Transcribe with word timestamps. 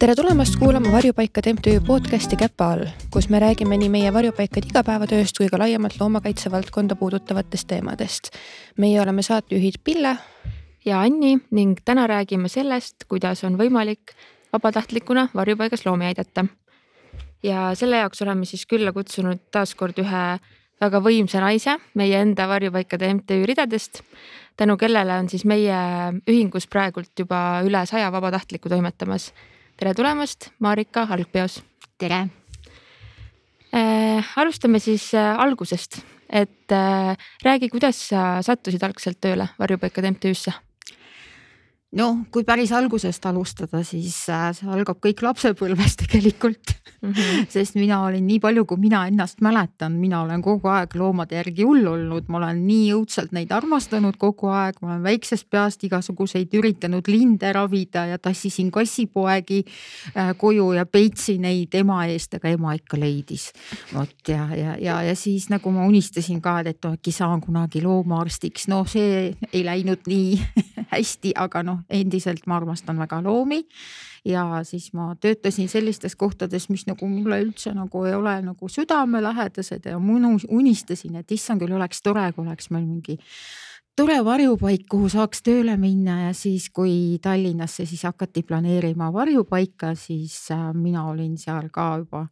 tere 0.00 0.14
tulemast 0.16 0.56
kuulama 0.56 0.92
Varjupaikade 0.92 1.52
MTÜ 1.52 1.80
podcasti 1.86 2.36
Käpa 2.36 2.70
all, 2.72 2.86
kus 3.12 3.26
me 3.28 3.38
räägime 3.38 3.76
nii 3.76 3.88
meie 3.92 4.12
varjupaikade 4.12 4.70
igapäevatööst 4.70 5.36
kui 5.36 5.48
ka 5.52 5.58
laiemalt 5.60 5.98
loomakaitse 6.00 6.48
valdkonda 6.50 6.96
puudutavatest 6.96 7.68
teemadest. 7.68 8.30
meie 8.80 9.00
oleme 9.00 9.22
saatejuhid 9.22 9.76
Pille 9.84 10.14
ja 10.84 11.00
Anni 11.00 11.34
ning 11.50 11.76
täna 11.84 12.06
räägime 12.06 12.48
sellest, 12.48 13.04
kuidas 13.08 13.44
on 13.44 13.60
võimalik 13.60 14.14
vabatahtlikuna 14.52 15.28
varjupaigas 15.34 15.84
loomi 15.86 16.06
aidata. 16.06 16.46
ja 17.42 17.74
selle 17.74 18.00
jaoks 18.00 18.22
oleme 18.22 18.44
siis 18.44 18.64
külla 18.66 18.96
kutsunud 18.96 19.52
taaskord 19.52 20.00
ühe 20.00 20.24
väga 20.80 21.04
võimsa 21.04 21.44
naise 21.44 21.76
meie 21.94 22.24
enda 22.24 22.48
varjupaikade 22.48 23.14
MTÜ 23.14 23.44
ridadest, 23.46 24.00
tänu 24.56 24.76
kellele 24.76 25.12
on 25.12 25.28
siis 25.28 25.44
meie 25.44 25.76
ühingus 26.24 26.68
praegult 26.72 27.12
juba 27.18 27.60
üle 27.68 27.86
saja 27.86 28.12
vabatahtliku 28.12 28.68
toimetamas 28.68 29.32
tere 29.80 29.94
tulemast, 29.96 30.50
Marika 30.60 31.06
Algpeos. 31.08 31.62
tere 31.98 32.28
äh,. 33.72 34.24
alustame 34.36 34.78
siis 34.78 35.14
äh, 35.14 35.40
algusest, 35.40 36.02
et 36.28 36.72
äh, 36.72 37.16
räägi, 37.44 37.70
kuidas 37.72 38.08
sa 38.08 38.42
sattusid 38.42 38.82
algselt 38.84 39.20
tööle 39.20 39.48
varjupaikade 39.58 40.10
MTÜ-sse? 40.12 40.52
No 41.98 42.10
kui 42.30 42.44
päris 42.46 42.70
algusest 42.76 43.24
alustada, 43.26 43.82
siis 43.86 44.14
äh, 44.30 44.50
see 44.54 44.68
algab 44.70 45.00
kõik 45.02 45.24
lapsepõlvest 45.24 46.04
tegelikult 46.04 46.74
mm. 47.02 47.12
-hmm. 47.12 47.46
sest 47.54 47.74
mina 47.74 48.02
olin 48.06 48.26
nii 48.26 48.38
palju, 48.40 48.64
kui 48.64 48.78
mina 48.78 49.02
ennast 49.10 49.40
mäletan, 49.42 49.96
mina 49.98 50.22
olen 50.22 50.42
kogu 50.42 50.70
aeg 50.70 50.94
loomade 50.94 51.34
järgi 51.34 51.66
hull 51.66 51.86
olnud, 51.90 52.28
ma 52.28 52.38
olen 52.38 52.62
nii 52.66 52.92
õudselt 52.94 53.34
neid 53.34 53.50
armastanud 53.50 54.16
kogu 54.18 54.52
aeg, 54.54 54.78
ma 54.82 54.92
olen 54.92 55.02
väiksest 55.02 55.48
peast 55.50 55.84
igasuguseid 55.84 56.54
üritanud 56.54 57.10
linde 57.10 57.52
ravida 57.52 58.06
ja 58.06 58.18
tassisin 58.18 58.70
kassipoegi 58.70 59.64
äh, 60.16 60.30
koju 60.38 60.72
ja 60.78 60.86
peitsin 60.86 61.42
neid 61.42 61.74
ema 61.74 62.04
eest, 62.06 62.38
aga 62.38 62.54
ema 62.54 62.74
ikka 62.78 63.00
leidis. 63.00 63.50
vot 63.94 64.28
ja, 64.28 64.46
ja, 64.54 64.76
ja, 64.78 65.02
ja 65.02 65.14
siis 65.16 65.48
nagu 65.50 65.70
ma 65.70 65.86
unistasin 65.90 66.40
ka, 66.40 66.60
et 66.60 66.84
äkki 66.86 67.12
saan 67.12 67.40
kunagi 67.40 67.82
loomaarstiks, 67.82 68.68
no 68.68 68.84
see 68.86 69.34
ei 69.52 69.64
läinud 69.64 70.06
nii 70.06 70.38
hästi, 70.94 71.32
aga 71.34 71.62
noh, 71.62 71.79
endiselt 71.88 72.46
ma 72.46 72.58
armastan 72.60 72.98
väga 72.98 73.22
loomi. 73.24 73.62
Ja 74.24 74.60
siis 74.68 74.90
ma 74.92 75.14
töötasin 75.16 75.68
sellistes 75.72 76.16
kohtades, 76.16 76.68
mis 76.68 76.84
nagu 76.86 77.08
mulle 77.08 77.40
üldse 77.40 77.72
nagu 77.72 78.04
ei 78.04 78.14
ole 78.14 78.36
nagu 78.44 78.68
südamelähedased 78.68 79.88
ja 79.88 79.98
ma 79.98 80.36
unistasin, 80.48 81.16
et 81.22 81.32
issand 81.32 81.64
küll 81.64 81.72
oleks 81.76 82.02
tore, 82.02 82.26
kui 82.36 82.44
oleks 82.44 82.68
meil 82.70 82.84
mingi 82.84 83.16
tore 84.00 84.16
varjupaik, 84.24 84.86
kuhu 84.88 85.08
saaks 85.12 85.42
tööle 85.44 85.76
minna. 85.80 86.16
Ja 86.26 86.34
siis, 86.36 86.70
kui 86.72 87.18
Tallinnasse 87.22 87.84
siis 87.88 88.04
hakati 88.08 88.42
planeerima 88.48 89.10
varjupaika, 89.12 89.94
siis 89.98 90.36
äh, 90.54 90.70
mina 90.74 91.06
olin 91.10 91.36
seal 91.40 91.68
ka 91.72 91.90
juba 92.00 92.26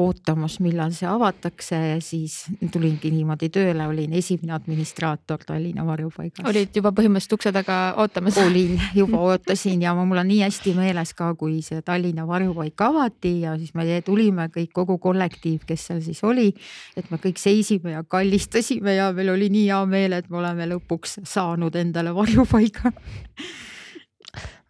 ootamas, 0.00 0.58
millal 0.64 0.92
see 0.96 1.08
avatakse 1.08 1.76
ja 1.76 1.96
siis 2.00 2.46
tulingi 2.72 3.10
niimoodi 3.12 3.50
tööle, 3.52 3.84
olin 3.88 4.14
esimene 4.16 4.54
administraator 4.56 5.44
Tallinna 5.44 5.84
varjupaigas. 5.84 6.40
olid 6.48 6.76
juba 6.76 6.92
põhimõtteliselt 6.96 7.36
ukse 7.36 7.52
taga 7.52 7.76
ootamas? 8.00 8.38
olin, 8.40 8.80
juba 8.96 9.20
ootasin 9.28 9.84
ja 9.84 9.92
mul 9.98 10.22
on 10.22 10.30
nii 10.32 10.40
hästi 10.46 10.72
meeles 10.78 11.12
ka, 11.18 11.34
kui 11.36 11.60
see 11.66 11.84
Tallinna 11.84 12.24
varjupaik 12.28 12.80
avati 12.88 13.34
ja 13.44 13.58
siis 13.60 13.76
me 13.76 14.00
tulime 14.06 14.48
kõik, 14.54 14.72
kogu 14.72 14.96
kollektiiv, 15.02 15.68
kes 15.68 15.88
seal 15.90 16.00
siis 16.00 16.24
oli. 16.24 16.48
et 16.96 17.10
me 17.12 17.20
kõik 17.20 17.36
seisime 17.36 17.92
ja 17.92 18.04
kallistasime 18.08 18.96
ja 18.96 19.12
meil 19.12 19.34
oli 19.36 19.52
nii 19.52 19.68
hea 19.68 19.84
meel, 19.86 20.16
et 20.16 20.30
me 20.32 20.40
oleme 20.40 20.72
lõpuks 20.72 21.20
saanud 21.28 21.76
endale 21.76 22.16
varjupaiga 22.16 22.94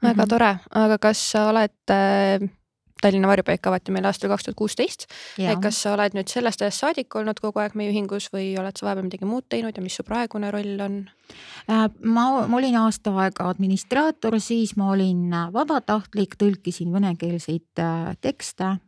väga 0.02 0.26
tore, 0.26 0.54
aga 0.74 0.98
kas 0.98 1.22
sa 1.32 1.48
oled 1.52 2.57
Tallinna 3.02 3.28
varjupaik 3.30 3.66
avati 3.70 3.94
meil 3.94 4.08
aastal 4.08 4.32
kaks 4.32 4.48
tuhat 4.48 4.58
kuusteist. 4.58 5.06
kas 5.62 5.82
sa 5.82 5.94
oled 5.94 6.16
nüüd 6.16 6.30
sellest 6.30 6.62
ajast 6.62 6.84
saadik 6.84 7.14
olnud 7.18 7.40
kogu 7.42 7.62
aeg 7.62 7.76
meie 7.78 7.92
ühingus 7.92 8.30
või 8.34 8.50
oled 8.58 8.76
sa 8.76 8.88
vahepeal 8.88 9.06
midagi 9.06 9.28
muud 9.28 9.46
teinud 9.48 9.76
ja 9.76 9.84
mis 9.84 9.98
su 9.98 10.04
praegune 10.06 10.50
roll 10.54 10.80
on? 10.84 10.98
Äh, 11.68 11.86
ma, 12.02 12.26
ma 12.48 12.58
olin 12.58 12.78
aasta 12.80 13.12
aega 13.22 13.48
administraator, 13.52 14.38
siis 14.40 14.74
ma 14.80 14.92
olin 14.94 15.26
äh, 15.32 15.48
vabatahtlik, 15.54 16.38
tõlkisin 16.40 16.92
venekeelseid 16.94 17.84
äh, 17.84 18.12
tekste 18.20 18.78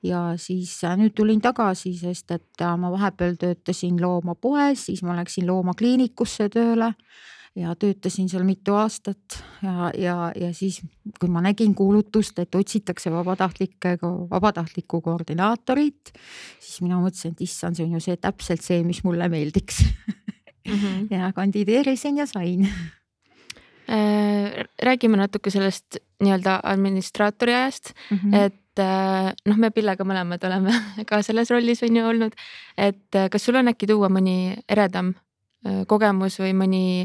ja 0.00 0.20
siis 0.40 0.78
nüüd 0.96 1.12
tulin 1.12 1.42
tagasi, 1.44 1.90
sest 1.92 2.32
et 2.32 2.62
ma 2.80 2.88
vahepeal 2.88 3.34
töötasin 3.36 3.98
loomapoes, 4.00 4.86
siis 4.86 5.02
ma 5.04 5.12
läksin 5.18 5.44
loomakliinikusse 5.50 6.48
tööle 6.54 6.94
ja 7.58 7.74
töötasin 7.74 8.28
seal 8.30 8.44
mitu 8.46 8.74
aastat 8.78 9.40
ja, 9.62 9.90
ja, 9.98 10.16
ja 10.38 10.50
siis, 10.54 10.80
kui 11.18 11.30
ma 11.32 11.42
nägin 11.42 11.74
kuulutust, 11.74 12.38
et 12.38 12.54
otsitakse 12.54 13.10
vabatahtlikke, 13.10 13.96
vabatahtlikku 14.30 15.00
koordinaatorit, 15.02 16.12
siis 16.60 16.80
mina 16.84 17.00
mõtlesin, 17.02 17.34
et 17.34 17.42
issand, 17.46 17.78
see 17.78 17.88
on 17.88 17.96
ju 17.98 18.04
see 18.04 18.20
täpselt 18.22 18.62
see, 18.64 18.84
mis 18.86 19.02
mulle 19.06 19.28
meeldiks 19.32 19.82
mm. 19.82 20.74
-hmm. 20.74 21.06
ja 21.16 21.32
kandideerisin 21.34 22.22
ja 22.22 22.26
sain 22.26 22.68
äh, 23.90 24.64
räägime 24.82 25.16
natuke 25.16 25.50
sellest 25.50 25.98
nii-öelda 26.22 26.60
administraatori 26.62 27.54
ajast 27.54 27.92
mm, 28.10 28.18
-hmm. 28.18 28.34
et 28.34 28.78
äh, 28.78 29.32
noh, 29.46 29.56
me 29.56 29.70
Pillega 29.70 30.04
mõlemad 30.04 30.46
oleme 30.46 30.70
ka 31.10 31.22
selles 31.22 31.50
rollis 31.50 31.82
on 31.82 31.96
ju 31.96 32.06
olnud, 32.06 32.32
et 32.78 33.14
äh, 33.14 33.30
kas 33.30 33.44
sul 33.44 33.58
on 33.58 33.68
äkki 33.68 33.86
tuua 33.86 34.08
mõni 34.08 34.54
eredam 34.68 35.14
kogemus 35.86 36.38
või 36.40 36.54
mõni 36.56 37.04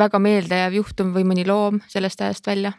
väga 0.00 0.20
meeldejääv 0.22 0.78
juhtum 0.80 1.12
või 1.14 1.26
mõni 1.28 1.46
loom 1.48 1.80
sellest 1.90 2.20
ajast 2.24 2.46
välja? 2.46 2.72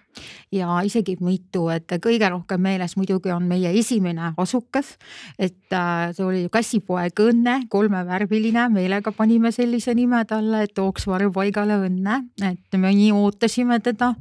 ja 0.51 0.81
isegi 0.83 1.15
mitu, 1.23 1.67
et 1.71 1.87
kõige 2.03 2.27
rohkem 2.29 2.59
meeles 2.59 2.97
muidugi 2.99 3.31
on 3.31 3.45
meie 3.47 3.71
esimene 3.79 4.33
asukas. 4.37 4.97
et 5.39 5.71
äh, 5.73 6.11
see 6.15 6.25
oli 6.25 6.41
kassipoeg 6.51 7.19
Õnne, 7.21 7.67
kolmevärviline, 7.71 8.67
meelega 8.73 9.13
panime 9.15 9.51
sellise 9.55 9.93
nime 9.95 10.23
talle, 10.27 10.63
et 10.65 10.73
tooks 10.75 11.07
varjupaigale 11.07 11.77
õnne, 11.87 12.17
et 12.43 12.77
me 12.77 12.91
nii 12.91 13.11
ootasime 13.15 13.79
teda. 13.79 14.13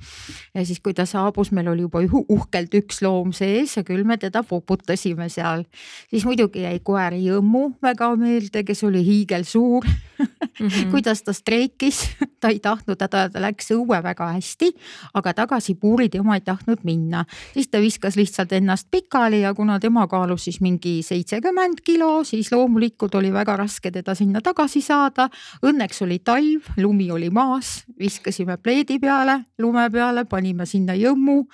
ja 0.54 0.64
siis, 0.64 0.80
kui 0.80 0.94
ta 0.94 1.06
saabus, 1.06 1.50
meil 1.52 1.68
oli 1.72 1.86
juba 1.86 2.04
uhkelt 2.20 2.74
üks 2.78 3.02
loom 3.02 3.32
sees 3.36 3.76
ja 3.76 3.84
küll 3.86 4.04
me 4.04 4.18
teda 4.20 4.42
poputasime 4.46 5.28
seal. 5.28 5.64
siis 6.10 6.24
muidugi 6.28 6.62
jäi 6.62 6.78
koer 6.84 7.18
Jõmmu 7.20 7.80
väga 7.82 8.14
meelde, 8.16 8.62
kes 8.64 8.84
oli 8.86 9.02
hiigelsuur 9.04 9.84
mm. 9.84 10.66
-hmm. 10.68 10.90
kuidas 10.92 11.22
ta 11.22 11.32
streikis, 11.32 12.10
ta 12.40 12.48
ei 12.48 12.60
tahtnud, 12.60 12.89
ta 12.96 13.28
läks 13.38 13.70
õue 13.74 14.00
väga 14.02 14.32
hästi, 14.34 14.70
aga 15.14 15.34
tagasi 15.34 15.74
puurid 15.74 16.14
ja 16.14 16.20
oma 16.20 16.38
ei 16.38 16.44
tahtnud 16.44 16.84
minna. 16.84 17.24
siis 17.54 17.68
ta 17.68 17.80
viskas 17.80 18.16
lihtsalt 18.16 18.52
ennast 18.52 18.88
pikali 18.90 19.40
ja 19.40 19.54
kuna 19.54 19.80
tema 19.80 20.06
kaalus 20.06 20.44
siis 20.44 20.60
mingi 20.60 21.02
seitsekümmend 21.02 21.80
kilo, 21.84 22.24
siis 22.24 22.52
loomulikult 22.52 23.14
oli 23.14 23.32
väga 23.32 23.56
raske 23.56 23.90
teda 23.90 24.14
sinna 24.14 24.40
tagasi 24.40 24.80
saada. 24.80 25.28
Õnneks 25.62 26.02
oli 26.02 26.18
talv, 26.18 26.72
lumi 26.76 27.10
oli 27.10 27.30
maas, 27.30 27.84
viskasime 27.98 28.56
pleedi 28.56 28.98
peale, 28.98 29.40
lume 29.58 29.90
peale, 29.90 30.24
panime 30.24 30.66
sinna 30.66 30.94
jõmmu. 30.94 31.44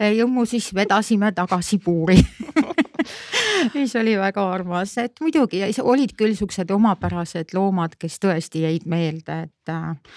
jõmmu 0.00 0.46
siis 0.46 0.74
vedasime 0.74 1.32
tagasi 1.32 1.78
puuri 1.78 2.18
mis 3.74 3.96
oli 3.96 4.16
väga 4.18 4.44
armas, 4.52 4.94
et 4.98 5.20
muidugi 5.20 5.62
olid 5.82 6.14
küll 6.18 6.34
siuksed 6.38 6.70
omapärased 6.74 7.54
loomad, 7.56 7.96
kes 8.00 8.18
tõesti 8.22 8.64
jäid 8.64 8.86
meelde, 8.90 9.42
et 9.48 9.72
äh, 9.72 10.16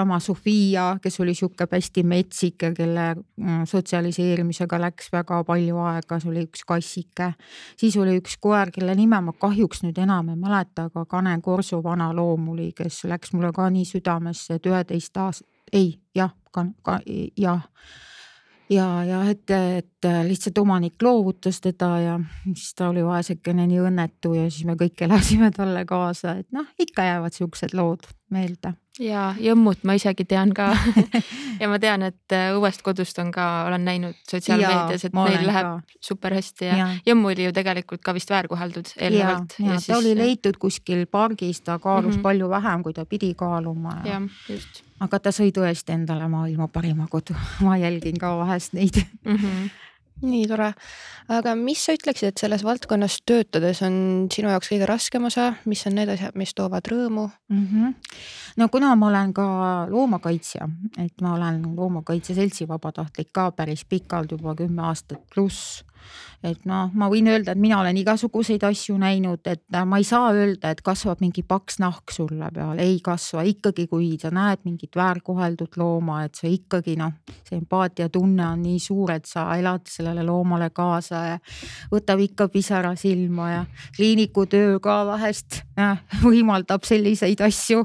seesama 0.00 0.20
Sofia, 0.20 0.98
kes 1.02 1.20
oli 1.20 1.34
sihuke 1.34 1.66
hästi 1.70 2.02
metsik 2.02 2.62
ja 2.62 2.72
kelle 2.74 3.14
mm, 3.14 3.64
sotsialiseerimisega 3.68 4.80
läks 4.80 5.10
väga 5.12 5.42
palju 5.44 5.76
aega, 5.76 6.18
see 6.20 6.30
oli 6.30 6.44
üks 6.46 6.64
kassike. 6.64 7.32
siis 7.76 7.96
oli 7.96 8.16
üks 8.16 8.38
koer, 8.40 8.70
kelle 8.72 8.94
nime 8.94 9.20
ma 9.20 9.32
kahjuks 9.32 9.82
nüüd 9.84 9.98
enam 10.00 10.30
ei 10.32 10.36
mäleta, 10.36 10.88
aga 10.88 11.04
Kane 11.04 11.36
Korsu 11.42 11.82
vana 11.82 12.12
loom 12.16 12.48
oli, 12.54 12.72
kes 12.72 13.04
läks 13.04 13.32
mulle 13.32 13.52
ka 13.52 13.68
nii 13.70 13.84
südamesse, 13.84 14.56
et 14.56 14.66
üheteist 14.66 15.16
aast-, 15.16 15.44
ei 15.72 15.98
jah, 16.14 16.32
ka, 16.50 16.66
ka 16.82 17.00
jah 17.36 17.66
ja, 18.70 19.04
ja 19.04 19.22
et, 19.28 19.50
et 19.50 20.10
lihtsalt 20.24 20.58
omanik 20.58 21.02
loovutas 21.02 21.60
teda 21.60 21.90
ja 22.00 22.20
siis 22.54 22.74
ta 22.74 22.88
oli 22.88 23.04
vaesekene 23.04 23.66
nii 23.66 23.82
õnnetu 23.90 24.32
ja 24.38 24.48
siis 24.48 24.64
me 24.64 24.78
kõik 24.80 25.04
elasime 25.04 25.50
talle 25.54 25.84
kaasa, 25.84 26.38
et 26.40 26.48
noh, 26.56 26.68
ikka 26.78 27.04
jäävad 27.04 27.36
siuksed 27.36 27.76
lood 27.76 28.08
meelde. 28.30 28.74
Ja 29.00 29.30
Jõmmut 29.40 29.84
ma 29.88 29.96
isegi 29.98 30.26
tean 30.28 30.52
ka 30.56 30.70
ja 31.62 31.68
ma 31.70 31.78
tean, 31.82 32.04
et 32.10 32.36
äh, 32.36 32.50
õuest 32.56 32.84
kodust 32.86 33.18
on 33.22 33.32
ka, 33.34 33.46
olen 33.68 33.84
näinud 33.86 34.18
sotsiaalmeedias, 34.28 35.06
et 35.08 35.16
neil 35.16 35.46
läheb 35.46 35.70
ka. 35.70 35.98
super 36.10 36.36
hästi 36.36 36.68
ja, 36.68 36.76
ja 36.82 36.90
Jõmmu 37.08 37.32
oli 37.32 37.48
ju 37.48 37.54
tegelikult 37.56 38.04
ka 38.04 38.14
vist 38.16 38.30
väärkoheldud 38.30 38.94
eelnevalt. 38.98 39.56
ja, 39.58 39.64
ja, 39.64 39.72
ja 39.72 39.80
siis... 39.80 39.90
ta 39.92 39.98
oli 39.98 40.14
leitud 40.18 40.60
kuskil 40.60 41.06
pargis, 41.10 41.62
ta 41.64 41.78
kaalus 41.78 42.14
mm 42.14 42.18
-hmm. 42.18 42.28
palju 42.28 42.50
vähem, 42.50 42.82
kui 42.82 42.92
ta 42.96 43.04
pidi 43.04 43.34
kaaluma. 43.34 44.00
jah, 44.04 44.22
just 44.48 44.84
aga 45.00 45.18
ta 45.18 45.32
sõi 45.32 45.52
tõesti 45.52 45.94
endale 45.96 46.28
maailma 46.28 46.68
parima 46.68 47.06
kodu, 47.10 47.36
ma 47.66 47.76
jälgin 47.80 48.18
ka 48.18 48.36
vahest 48.38 48.72
neid 48.72 49.04
mm. 49.24 49.36
-hmm 49.36 49.70
nii 50.22 50.46
tore, 50.50 50.70
aga 51.32 51.54
mis 51.58 51.84
sa 51.86 51.94
ütleksid, 51.96 52.32
et 52.32 52.42
selles 52.42 52.64
valdkonnas 52.66 53.20
töötades 53.28 53.82
on 53.86 54.28
sinu 54.32 54.52
jaoks 54.52 54.70
kõige 54.72 54.88
raskem 54.88 55.28
osa, 55.28 55.50
mis 55.70 55.84
on 55.88 55.96
need 55.98 56.12
asjad, 56.12 56.36
mis 56.38 56.54
toovad 56.56 56.88
rõõmu 56.92 57.26
mm? 57.28 57.66
-hmm. 57.66 57.94
no 58.60 58.68
kuna 58.68 58.94
ma 58.96 59.08
olen 59.08 59.34
ka 59.36 59.46
loomakaitsja, 59.90 60.68
et 60.98 61.20
ma 61.20 61.34
olen 61.34 61.62
Loomakaitse 61.76 62.34
Seltsi 62.34 62.68
vabatahtlik 62.68 63.32
ka 63.32 63.50
päris 63.50 63.84
pikalt, 63.84 64.32
juba 64.32 64.54
kümme 64.54 64.82
aastat 64.82 65.22
pluss 65.34 65.84
et 66.42 66.62
noh, 66.64 66.88
ma 66.96 67.08
võin 67.12 67.28
öelda, 67.28 67.52
et 67.52 67.60
mina 67.60 67.80
olen 67.82 67.98
igasuguseid 68.00 68.62
asju 68.64 68.96
näinud, 69.00 69.42
et 69.50 69.62
äh, 69.74 69.84
ma 69.84 69.98
ei 70.00 70.06
saa 70.08 70.30
öelda, 70.32 70.72
et 70.72 70.80
kasvab 70.84 71.20
mingi 71.20 71.42
paks 71.44 71.80
nahk 71.82 72.14
sulle 72.14 72.48
peale, 72.54 72.80
ei 72.80 72.96
kasva 73.04 73.44
ikkagi, 73.48 73.84
kui 73.90 74.14
sa 74.20 74.30
näed 74.32 74.64
mingit 74.64 74.96
väärkoheldud 74.96 75.76
looma, 75.80 76.22
et 76.24 76.40
sa 76.40 76.48
ikkagi 76.48 76.96
noh, 77.00 77.12
see 77.44 77.58
empaatiatunne 77.60 78.46
on 78.46 78.62
nii 78.64 78.80
suur, 78.80 79.12
et 79.12 79.28
sa 79.28 79.50
elad 79.60 79.84
sellele 79.90 80.24
loomale 80.24 80.70
kaasa 80.72 81.24
ja 81.26 81.36
võtab 81.92 82.24
ikka 82.24 82.48
pisara 82.52 82.94
silma 82.96 83.50
ja 83.50 83.60
kliiniku 83.96 84.46
töö 84.48 84.78
ka 84.80 85.02
vahest 85.10 85.60
äh, 85.76 86.00
võimaldab 86.24 86.88
selliseid 86.88 87.44
asju. 87.44 87.84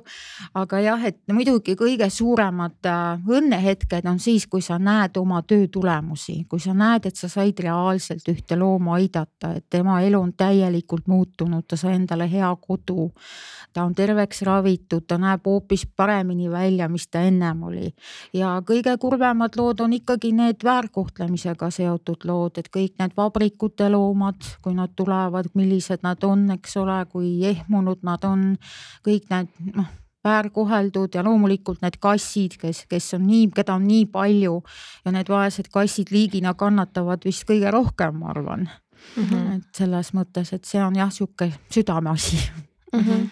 aga 0.56 0.80
jah, 0.80 1.06
et 1.12 1.20
muidugi 1.32 1.76
kõige 1.76 2.08
suuremad 2.10 2.88
äh, 2.88 3.20
õnnehetked 3.36 4.08
on 4.08 4.24
siis, 4.24 4.48
kui 4.48 4.64
sa 4.64 4.80
näed 4.80 5.20
oma 5.20 5.44
töö 5.44 5.68
tulemusi, 5.68 6.46
kui 6.48 6.64
sa 6.64 6.72
näed, 6.72 7.12
et 7.12 7.20
sa 7.20 7.28
said 7.28 7.60
reaalselt 7.60 8.05
üht 8.14 8.30
ühte 8.32 8.58
looma 8.60 8.96
aidata, 9.00 9.54
et 9.58 9.66
tema 9.70 10.00
elu 10.06 10.20
on 10.22 10.34
täielikult 10.38 11.08
muutunud, 11.08 11.66
ta 11.68 11.78
sai 11.80 11.96
endale 11.96 12.28
hea 12.32 12.52
kodu. 12.62 13.12
ta 13.74 13.84
on 13.84 13.96
terveks 13.96 14.42
ravitud, 14.48 15.04
ta 15.08 15.18
näeb 15.20 15.44
hoopis 15.46 15.84
paremini 15.86 16.48
välja, 16.52 16.88
mis 16.88 17.08
ta 17.08 17.26
ennem 17.28 17.64
oli. 17.64 17.94
ja 18.34 18.62
kõige 18.66 18.98
kurvemad 18.98 19.58
lood 19.58 19.80
on 19.80 19.94
ikkagi 19.94 20.32
need 20.32 20.64
väärkohtlemisega 20.64 21.70
seotud 21.70 22.26
lood, 22.26 22.58
et 22.58 22.70
kõik 22.70 22.96
need 23.00 23.18
vabrikute 23.18 23.90
loomad, 23.90 24.42
kui 24.62 24.74
nad 24.74 24.96
tulevad, 24.96 25.52
millised 25.54 26.04
nad 26.04 26.24
on, 26.24 26.50
eks 26.52 26.78
ole, 26.78 27.06
kui 27.12 27.44
ehmunud 27.46 28.04
nad 28.04 28.24
on, 28.24 28.56
kõik 29.06 29.30
need 29.30 29.76
noh 29.76 29.94
väärkoheldud 30.26 31.16
ja 31.16 31.24
loomulikult 31.26 31.84
need 31.86 32.00
kassid, 32.02 32.58
kes, 32.62 32.86
kes 32.90 33.14
on 33.18 33.28
nii, 33.28 33.50
keda 33.56 33.78
on 33.78 33.88
nii 33.88 34.06
palju 34.12 34.58
ja 35.06 35.16
need 35.16 35.30
vaesed 35.32 35.72
kassid 35.74 36.14
liigina 36.16 36.56
kannatavad 36.58 37.26
vist 37.26 37.48
kõige 37.50 37.72
rohkem, 37.74 38.22
ma 38.22 38.34
arvan 38.34 38.68
mm. 38.68 39.24
-hmm. 39.24 39.58
et 39.58 39.82
selles 39.82 40.14
mõttes, 40.18 40.54
et 40.54 40.66
see 40.66 40.84
on 40.84 40.96
jah, 40.96 41.12
sihuke 41.12 41.52
südameasi 41.70 42.42
mm. 42.94 43.00
-hmm 43.00 43.26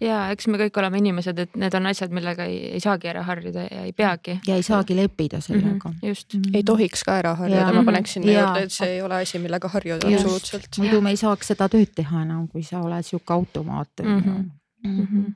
ja 0.00 0.30
eks 0.32 0.46
me 0.48 0.58
kõik 0.58 0.78
oleme 0.80 0.98
inimesed, 1.00 1.38
et 1.38 1.56
need 1.60 1.74
on 1.76 1.86
asjad, 1.90 2.12
millega 2.14 2.46
ei, 2.48 2.58
ei 2.76 2.80
saagi 2.80 3.08
ära 3.10 3.22
harjuda 3.26 3.66
ja 3.66 3.84
ei 3.84 3.92
peagi. 3.92 4.38
ja 4.46 4.56
ei 4.56 4.62
saagi 4.62 4.96
leppida 4.96 5.40
sellega 5.40 5.90
mm. 5.90 5.94
-hmm, 6.00 6.08
just 6.08 6.34
mm. 6.34 6.40
-hmm. 6.40 6.56
ei 6.56 6.62
tohiks 6.62 7.04
ka 7.04 7.18
ära 7.22 7.34
harjuda, 7.34 7.72
ma 7.72 7.84
paneks 7.84 8.12
sinna 8.12 8.32
juurde, 8.32 8.62
et 8.62 8.72
see 8.72 8.88
ei 8.96 9.02
ole 9.02 9.22
asi, 9.22 9.38
millega 9.38 9.68
harjuda 9.68 10.10
just. 10.10 10.24
absoluutselt. 10.24 10.78
muidu 10.78 11.00
me 11.00 11.10
ei 11.10 11.16
saaks 11.16 11.46
seda 11.46 11.68
tööd 11.68 11.94
teha 11.94 12.22
enam, 12.22 12.48
kui 12.48 12.62
sa 12.62 12.80
oled 12.80 13.02
sihuke 13.02 13.32
automaat 13.32 13.90
mm. 14.02 14.20
-hmm. 14.20 14.44
Mm 14.84 15.06
-hmm 15.06 15.34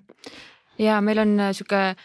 ja 0.78 1.00
meil 1.04 1.18
on 1.24 1.34
äh, 1.40 1.52
sihuke 1.56 1.96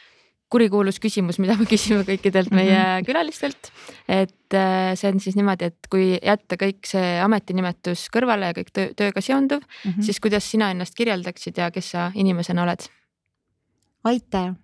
kurikuulus 0.53 0.99
küsimus, 1.01 1.39
mida 1.41 1.55
me 1.57 1.67
küsime 1.73 2.03
kõikidelt 2.07 2.51
mhm. 2.51 2.59
meie 2.59 2.77
mm 2.77 2.85
-hmm. 2.85 3.05
külalistelt. 3.07 3.71
et 4.07 4.53
äh, 4.53 4.93
see 4.95 5.11
on 5.11 5.19
siis 5.19 5.35
niimoodi, 5.35 5.71
et 5.71 5.89
kui 5.89 6.17
jätta 6.17 6.59
kõik 6.61 6.85
see 6.89 7.19
ametinimetus 7.21 8.07
kõrvale 8.13 8.51
ja 8.51 8.57
kõik 8.57 8.73
töö, 8.73 8.93
tööga 8.95 9.21
seonduv 9.21 9.61
mm, 9.61 9.91
-hmm. 9.91 10.01
siis 10.01 10.19
kuidas 10.19 10.51
sina 10.51 10.71
ennast 10.71 10.95
kirjeldaksid 10.95 11.57
ja 11.57 11.71
kes 11.71 11.91
sa 11.91 12.11
inimesena 12.15 12.63
oled? 12.63 12.89
aitaja, 14.03 14.55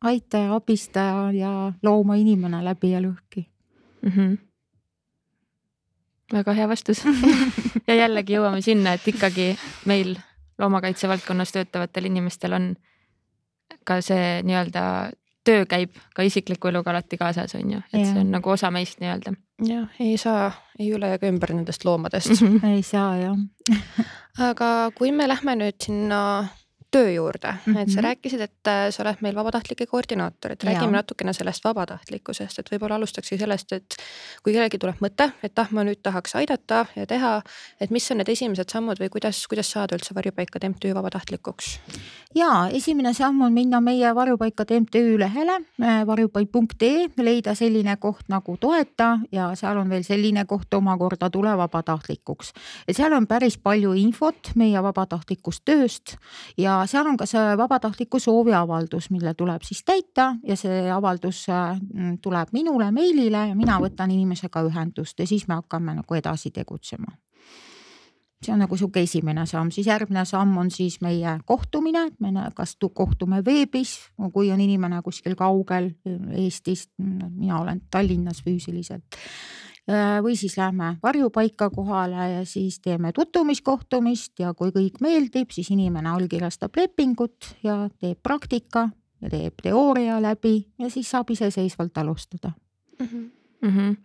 aitaja, 0.00 0.54
abistaja 0.54 1.32
ja 1.32 1.72
loomainimene 1.82 2.64
läbi 2.64 2.90
ja 2.90 3.00
lõhki 3.00 3.48
mm. 4.02 4.12
-hmm 4.12 4.38
väga 6.32 6.52
hea 6.52 6.68
vastus 6.68 7.02
ja 7.88 7.94
jällegi 7.94 8.36
jõuame 8.36 8.62
sinna, 8.62 8.92
et 8.92 9.08
ikkagi 9.08 9.56
meil 9.90 10.14
loomakaitse 10.58 11.08
valdkonnas 11.08 11.52
töötavatel 11.52 12.04
inimestel 12.04 12.52
on 12.52 12.76
ka 13.84 14.00
see 14.04 14.40
nii-öelda 14.46 14.84
töö 15.44 15.64
käib 15.68 15.96
ka 16.14 16.24
isikliku 16.26 16.68
eluga 16.68 16.92
alati 16.92 17.16
kaasas, 17.20 17.54
on 17.58 17.76
ju, 17.76 17.82
et 17.92 18.00
ja. 18.00 18.06
see 18.12 18.20
on 18.22 18.32
nagu 18.34 18.50
osa 18.50 18.70
meist 18.74 19.00
nii-öelda. 19.00 19.34
jah, 19.66 19.88
ei 20.00 20.16
saa 20.20 20.50
ei 20.78 20.90
üle 20.96 21.12
ega 21.14 21.28
ümber 21.28 21.54
nendest 21.54 21.84
loomadest 21.84 22.42
ei 22.72 22.82
saa 22.86 23.16
jah 23.20 23.36
aga 24.50 24.90
kui 24.96 25.12
me 25.12 25.28
lähme 25.28 25.56
nüüd 25.60 25.78
sinna 25.84 26.20
töö 26.90 27.10
juurde 27.12 27.52
mm, 27.52 27.74
-hmm. 27.74 27.78
et 27.78 27.88
sa 27.88 28.00
mhm. 28.00 28.04
rääkisid, 28.04 28.40
et 28.40 28.66
äh, 28.68 28.90
sa 28.90 29.02
oled 29.02 29.16
meil 29.20 29.34
vabatahtlike 29.34 29.86
koordinaator, 29.86 30.52
et 30.52 30.64
räägime 30.64 30.84
ja. 30.84 30.90
natukene 30.90 31.32
sellest 31.32 31.64
vabatahtlikkusest, 31.64 32.58
et 32.58 32.70
võib-olla 32.72 32.94
alustakski 32.94 33.38
sellest, 33.38 33.72
et 33.72 33.96
kui 34.42 34.52
kellelgi 34.52 34.78
tuleb 34.78 34.96
mõte, 35.00 35.30
et 35.42 35.58
ah, 35.58 35.68
ma 35.70 35.84
nüüd 35.84 36.02
tahaks 36.02 36.34
aidata 36.34 36.86
ja 36.96 37.06
teha, 37.06 37.42
et 37.80 37.90
mis 37.90 38.10
on 38.10 38.16
need 38.16 38.28
esimesed 38.28 38.70
sammud 38.72 39.00
või 39.00 39.08
kuidas, 39.08 39.46
kuidas 39.46 39.70
saada 39.70 39.94
üldse 39.94 40.14
varjupaikade 40.14 40.68
MTÜ 40.68 40.94
vabatahtlikuks? 40.94 41.78
ja 42.34 42.68
esimene 42.72 43.14
samm 43.14 43.40
on 43.42 43.52
minna 43.52 43.80
meie 43.80 44.14
varjupaikade 44.14 44.80
MTÜ 44.80 45.18
lehele 45.18 45.60
äh, 45.82 46.06
varjupaik.ee, 46.06 47.08
leida 47.16 47.54
selline 47.54 47.96
koht 47.96 48.28
nagu 48.28 48.56
toeta 48.56 49.18
ja 49.32 49.50
seal 49.54 49.78
on 49.78 49.90
veel 49.90 50.02
selline 50.02 50.44
koht 50.44 50.74
omakorda 50.74 51.30
tule 51.30 51.56
vabatahtlikuks. 51.56 52.52
et 52.88 52.96
seal 52.96 53.12
on 53.12 53.26
päris 53.26 53.58
palju 53.58 53.92
infot 53.92 54.52
meie 54.54 54.82
vabatahtlikust 54.82 55.64
tööst 55.64 56.16
ja 56.58 56.79
seal 56.86 57.06
on 57.06 57.16
ka 57.16 57.26
see 57.28 57.56
vabatahtliku 57.56 58.18
sooviavaldus, 58.20 59.10
mille 59.10 59.34
tuleb 59.34 59.64
siis 59.66 59.82
täita 59.84 60.34
ja 60.46 60.56
see 60.56 60.90
avaldus 60.92 61.46
mm, 61.48 62.18
tuleb 62.22 62.52
minule 62.52 62.90
meilile 62.94 63.48
ja 63.50 63.56
mina 63.56 63.80
võtan 63.82 64.12
inimesega 64.14 64.62
ühendust 64.68 65.18
ja 65.18 65.26
siis 65.26 65.48
me 65.48 65.58
hakkame 65.60 65.94
nagu 66.00 66.14
edasi 66.14 66.50
tegutsema. 66.50 67.12
See 68.40 68.54
on 68.54 68.62
nagu 68.62 68.76
sihuke 68.76 69.02
esimene 69.04 69.42
samm, 69.44 69.68
siis 69.68 69.90
järgmine 69.90 70.22
samm 70.24 70.56
on 70.62 70.70
siis 70.72 71.02
meie 71.04 71.34
kohtumine, 71.44 72.06
et 72.08 72.20
me 72.24 72.46
kas 72.56 72.76
kohtume 72.80 73.42
veebis, 73.44 73.98
kui 74.32 74.48
on 74.50 74.60
inimene 74.60 75.02
kuskil 75.04 75.36
kaugel 75.36 75.90
Eestist, 76.32 76.90
mina 76.96 77.60
olen 77.60 77.82
Tallinnas 77.90 78.40
füüsiliselt 78.44 79.20
või 80.22 80.36
siis 80.38 80.56
lähme 80.58 80.96
varjupaika 81.02 81.70
kohale 81.70 82.28
ja 82.30 82.44
siis 82.46 82.80
teeme 82.80 83.12
tutvumiskohtumist 83.12 84.38
ja 84.38 84.54
kui 84.54 84.70
kõik 84.74 85.00
meeldib, 85.00 85.50
siis 85.50 85.70
inimene 85.74 86.12
allkirjastab 86.12 86.76
lepingut 86.76 87.54
ja 87.66 87.88
teeb 87.98 88.20
praktika 88.22 88.88
ja 89.20 89.30
teeb 89.32 89.58
teooria 89.62 90.20
läbi 90.22 90.54
ja 90.78 90.90
siis 90.90 91.10
saab 91.10 91.30
iseseisvalt 91.30 91.98
alustada 91.98 92.52
mm. 92.98 93.06
-hmm. 93.06 93.30
Mm 93.62 93.70
-hmm. 93.76 93.96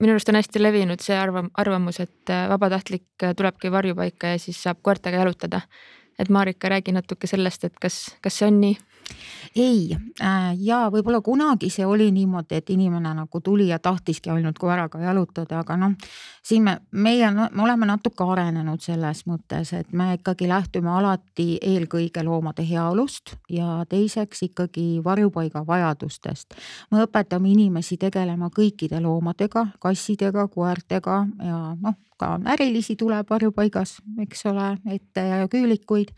minu 0.00 0.12
arust 0.12 0.28
on 0.28 0.34
hästi 0.34 0.62
levinud 0.62 1.00
see 1.00 1.16
arvam-, 1.16 1.50
arvamus, 1.54 2.00
et 2.00 2.30
äh, 2.30 2.48
vabatahtlik 2.48 3.06
äh, 3.22 3.34
tulebki 3.36 3.70
varjupaika 3.72 4.26
ja 4.26 4.38
siis 4.38 4.62
saab 4.62 4.78
koertega 4.82 5.16
jalutada. 5.16 5.60
et 6.18 6.28
Marika, 6.28 6.68
räägi 6.68 6.92
natuke 6.92 7.26
sellest, 7.26 7.64
et 7.64 7.72
kas, 7.80 8.16
kas 8.20 8.38
see 8.38 8.46
on 8.46 8.60
nii? 8.60 8.76
Ei, 9.56 9.96
äh, 10.22 10.54
ja 10.58 10.84
võib-olla 10.92 11.20
kunagi 11.20 11.70
see 11.70 11.86
oli 11.86 12.10
niimoodi, 12.14 12.60
et 12.60 12.70
inimene 12.70 13.14
nagu 13.14 13.40
tuli 13.40 13.68
ja 13.68 13.78
tahtiski 13.78 14.30
ainult 14.30 14.58
koeraga 14.58 15.00
jalutada, 15.02 15.60
aga 15.64 15.76
noh, 15.76 15.94
siin 16.42 16.64
me, 16.64 16.76
meie 16.92 17.30
no, 17.34 17.48
me 17.52 17.64
oleme 17.64 17.88
natuke 17.90 18.24
arenenud 18.24 18.82
selles 18.84 19.24
mõttes, 19.26 19.72
et 19.76 19.92
me 19.92 20.14
ikkagi 20.18 20.48
lähtume 20.48 20.90
alati 20.90 21.58
eelkõige 21.62 22.24
loomade 22.24 22.66
heaolust 22.66 23.34
ja 23.50 23.80
teiseks 23.88 24.44
ikkagi 24.50 25.00
varjupaiga 25.04 25.64
vajadustest. 25.66 26.54
me 26.90 27.04
õpetame 27.04 27.50
inimesi 27.52 27.96
tegelema 27.96 28.50
kõikide 28.54 29.02
loomadega, 29.02 29.66
kassidega, 29.80 30.46
koertega 30.48 31.24
ja 31.44 31.58
noh, 31.80 31.98
ka 32.20 32.36
ärilisi 32.52 32.96
tuleb 33.00 33.28
varjupaigas, 33.30 33.96
eks 34.20 34.46
ole, 34.50 34.74
ette 34.92 35.24
ja 35.24 35.48
küülikuid. 35.48 36.12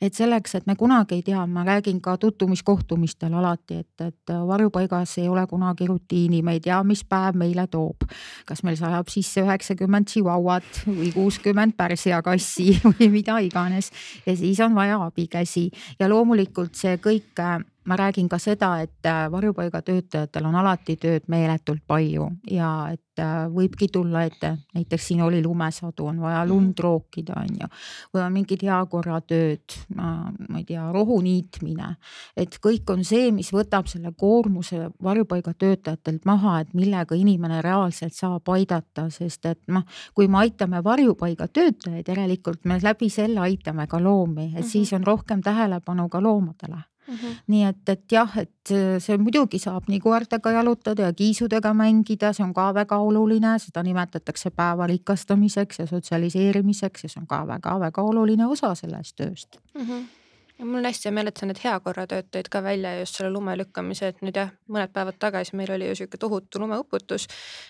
et 0.00 0.14
selleks, 0.14 0.54
et 0.58 0.66
me 0.66 0.74
kunagi 0.76 1.14
ei 1.14 1.22
tea, 1.22 1.46
ma 1.46 1.64
räägin 1.64 2.00
ka 2.02 2.16
tutvumiskohtumistel 2.22 3.34
alati, 3.34 3.80
et, 3.82 4.04
et 4.06 4.32
varjupaigas 4.46 5.16
ei 5.22 5.28
ole 5.28 5.44
kunagi 5.50 5.86
rutiini, 5.90 6.42
me 6.42 6.56
ei 6.56 6.62
tea, 6.62 6.78
mis 6.86 7.04
päev 7.04 7.38
meile 7.38 7.66
toob. 7.70 8.06
kas 8.46 8.62
meil 8.62 8.78
sajab 8.78 9.10
sisse 9.10 9.42
üheksakümmend 9.42 10.08
tšivauat 10.10 10.84
või 10.86 11.10
kuuskümmend 11.14 11.76
pärsia 11.76 12.22
kassi 12.22 12.72
või 12.94 13.10
mida 13.12 13.38
iganes 13.42 13.90
ja 14.26 14.36
siis 14.36 14.60
on 14.60 14.74
vaja 14.78 15.00
abikäsi 15.02 15.68
ja 16.00 16.08
loomulikult 16.10 16.78
see 16.78 16.98
kõik 17.02 17.44
ma 17.84 17.96
räägin 17.96 18.28
ka 18.28 18.38
seda, 18.38 18.80
et 18.80 19.06
äh, 19.06 19.30
varjupaigatöötajatel 19.30 20.46
on 20.46 20.54
alati 20.54 20.96
tööd 21.00 21.26
meeletult 21.32 21.82
palju 21.86 22.28
ja 22.50 22.68
et 22.92 23.18
äh, 23.18 23.48
võibki 23.50 23.88
tulla 23.92 24.22
ette, 24.28 24.52
näiteks 24.76 25.08
siin 25.08 25.22
oli 25.24 25.42
lumesadu, 25.42 26.06
on 26.12 26.20
vaja 26.22 26.44
lund 26.46 26.76
mhm. 26.76 26.82
rookida, 26.84 27.40
on 27.40 27.56
ju. 27.60 27.68
või 28.14 28.22
on 28.22 28.36
mingid 28.36 28.62
heakorratööd, 28.66 29.76
ma 29.96 30.60
ei 30.60 30.66
tea, 30.68 30.84
rohu 30.94 31.18
niitmine. 31.24 31.96
et 32.36 32.58
kõik 32.62 32.94
on 32.94 33.04
see, 33.04 33.32
mis 33.34 33.50
võtab 33.52 33.90
selle 33.90 34.14
koormuse 34.16 34.90
varjupaigatöötajatelt 35.02 36.24
maha, 36.24 36.60
et 36.60 36.74
millega 36.74 37.18
inimene 37.18 37.62
reaalselt 37.62 38.14
saab 38.14 38.48
aidata, 38.54 39.08
sest 39.10 39.46
et 39.50 39.60
noh, 39.68 39.82
kui 40.14 40.28
me 40.28 40.44
aitame 40.44 40.84
varjupaigatöötajaid, 40.84 42.08
järelikult 42.08 42.64
me 42.64 42.78
läbi 42.82 43.10
selle 43.10 43.42
aitame 43.42 43.86
ka 43.86 44.02
loomi, 44.02 44.44
et 44.44 44.52
mm 44.52 44.58
-hmm. 44.58 44.70
siis 44.70 44.92
on 44.92 45.06
rohkem 45.06 45.42
tähelepanu 45.42 46.08
ka 46.08 46.22
loomadele 46.22 46.91
mm. 47.12 47.18
-hmm. 47.18 47.42
nii 47.46 47.64
et, 47.64 47.88
et 47.88 48.12
jah, 48.12 48.38
et 48.38 48.72
see 49.02 49.18
muidugi 49.18 49.58
saab 49.58 49.88
nii 49.88 50.00
koertega 50.00 50.50
jalutada 50.50 51.02
ja 51.02 51.12
kiisudega 51.12 51.74
mängida, 51.74 52.32
see 52.32 52.44
on 52.44 52.54
ka 52.54 52.70
väga 52.74 52.98
oluline, 52.98 53.58
seda 53.58 53.82
nimetatakse 53.82 54.50
päeva 54.50 54.86
rikastamiseks 54.86 55.78
ja 55.78 55.86
sotsialiseerimiseks 55.86 57.04
ja 57.04 57.08
see 57.12 57.20
on 57.20 57.26
ka 57.26 57.44
väga-väga 57.46 58.02
oluline 58.02 58.46
osa 58.46 58.74
sellest 58.74 59.16
tööst 59.16 59.60
mm. 59.74 59.86
-hmm 59.86 60.21
mul 60.64 60.78
on 60.78 60.86
hästi 60.86 61.08
hea 61.08 61.14
meel, 61.14 61.30
et 61.30 61.40
sa 61.40 61.46
need 61.48 61.60
heakorratööd 61.62 62.28
tõid 62.34 62.48
ka 62.52 62.62
välja 62.64 62.92
just 63.00 63.18
selle 63.18 63.30
lume 63.34 63.54
lükkamise, 63.58 64.12
et 64.12 64.22
nüüd 64.24 64.36
jah, 64.38 64.52
mõned 64.72 64.92
päevad 64.94 65.18
tagasi 65.22 65.56
meil 65.58 65.72
oli 65.74 65.88
ju 65.90 65.96
sihuke 66.00 66.20
tohutu 66.20 66.60
lumeuputus. 66.62 67.26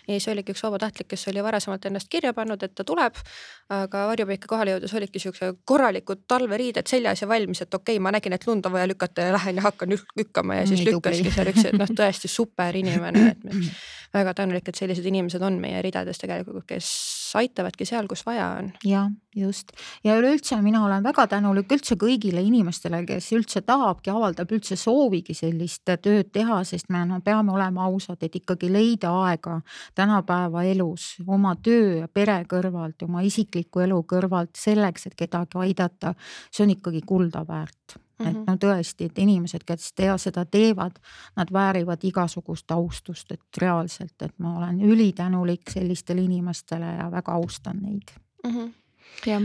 ja 0.07 0.15
siis 0.15 0.29
oligi 0.29 0.55
üks 0.55 0.63
vabatahtlik, 0.65 1.09
kes 1.13 1.29
oli 1.33 1.45
varasemalt 1.45 1.87
ennast 1.89 2.11
kirja 2.13 2.33
pannud, 2.37 2.63
et 2.63 2.75
ta 2.75 2.85
tuleb. 2.85 3.17
aga 3.73 4.07
varjupaika 4.11 4.49
kohale 4.49 4.77
jõudes 4.77 4.95
olidki 4.95 5.19
siukse 5.23 5.53
korralikud 5.65 6.27
talveriided 6.29 6.87
seljas 6.87 7.23
ja 7.23 7.29
valmis, 7.29 7.63
et 7.63 7.75
okei 7.75 7.97
okay,, 7.97 8.03
ma 8.03 8.13
nägin, 8.13 8.33
et 8.33 8.47
lund 8.47 8.67
on 8.67 8.73
vaja 8.73 8.87
lükata 8.91 9.29
ja 9.29 9.33
lähen 9.33 9.57
ja 9.57 9.63
hakkan 9.63 9.97
lükkama 10.17 10.61
ja 10.61 10.67
siis 10.67 10.83
Nii 10.83 10.93
lükkaski 10.93 11.31
seal 11.33 11.53
üks, 11.55 11.67
et 11.71 11.79
noh, 11.79 11.89
tõesti 11.89 12.29
super 12.29 12.77
inimene, 12.77 13.29
et 13.33 13.45
me 13.49 13.61
väga 14.13 14.35
tänulik, 14.35 14.69
et 14.69 14.79
sellised 14.79 15.07
inimesed 15.09 15.43
on 15.43 15.61
meie 15.61 15.83
ridades 15.83 16.21
tegelikult, 16.21 16.67
kes 16.69 16.89
aitavadki 17.39 17.87
seal, 17.89 18.09
kus 18.11 18.25
vaja 18.27 18.49
on. 18.59 18.73
ja 18.85 19.07
just 19.37 19.73
ja 20.05 20.17
üleüldse 20.19 20.59
mina 20.62 20.85
olen 20.85 21.05
väga 21.05 21.27
tänulik 21.27 21.73
üldse 21.73 21.97
kõigile 22.01 22.43
inimestele, 22.45 23.03
kes 23.09 23.31
üldse 23.37 23.62
tahabki, 23.67 24.12
avaldab 24.12 24.53
üldse 24.53 24.77
soovigi 24.77 25.35
sellist 25.35 25.89
tööd 25.89 26.33
teha, 26.33 26.62
sest 26.69 26.91
me 26.93 27.05
no 27.09 27.21
peame 27.25 27.55
olema 27.55 27.87
ausad, 27.89 28.21
et 28.23 28.37
ikkagi 28.43 28.71
leida 28.73 29.12
aega 29.25 29.61
tänapäeva 29.95 30.65
elus 30.69 31.17
oma 31.27 31.57
töö 31.57 32.03
ja 32.03 32.09
pere 32.09 32.43
kõrvalt, 32.49 33.03
oma 33.09 33.25
isikliku 33.27 33.87
elu 33.87 34.03
kõrvalt 34.09 34.57
selleks, 34.59 35.07
et 35.07 35.19
kedagi 35.19 35.59
aidata. 35.65 36.15
see 36.51 36.65
on 36.67 36.77
ikkagi 36.77 37.03
kulda 37.07 37.47
väärt 37.49 38.01
mm. 38.25 38.31
-hmm. 38.31 38.41
et 38.41 38.47
no 38.47 38.57
tõesti, 38.57 39.09
et 39.11 39.19
inimesed, 39.19 39.64
kes 39.67 39.93
tea 39.93 40.19
seda 40.19 40.45
teevad, 40.45 40.99
nad 41.37 41.52
väärivad 41.52 42.05
igasugust 42.05 42.71
austust, 42.71 43.33
et 43.33 43.61
reaalselt, 43.61 44.23
et 44.23 44.38
ma 44.38 44.57
olen 44.59 44.83
ülitänulik 44.83 45.71
sellistele 45.71 46.23
inimestele 46.23 46.87
ja 46.99 47.11
väga 47.11 47.33
austan 47.33 47.83
neid 47.83 48.14
mm. 48.45 48.50
-hmm. 48.50 48.73
jah 49.26 49.43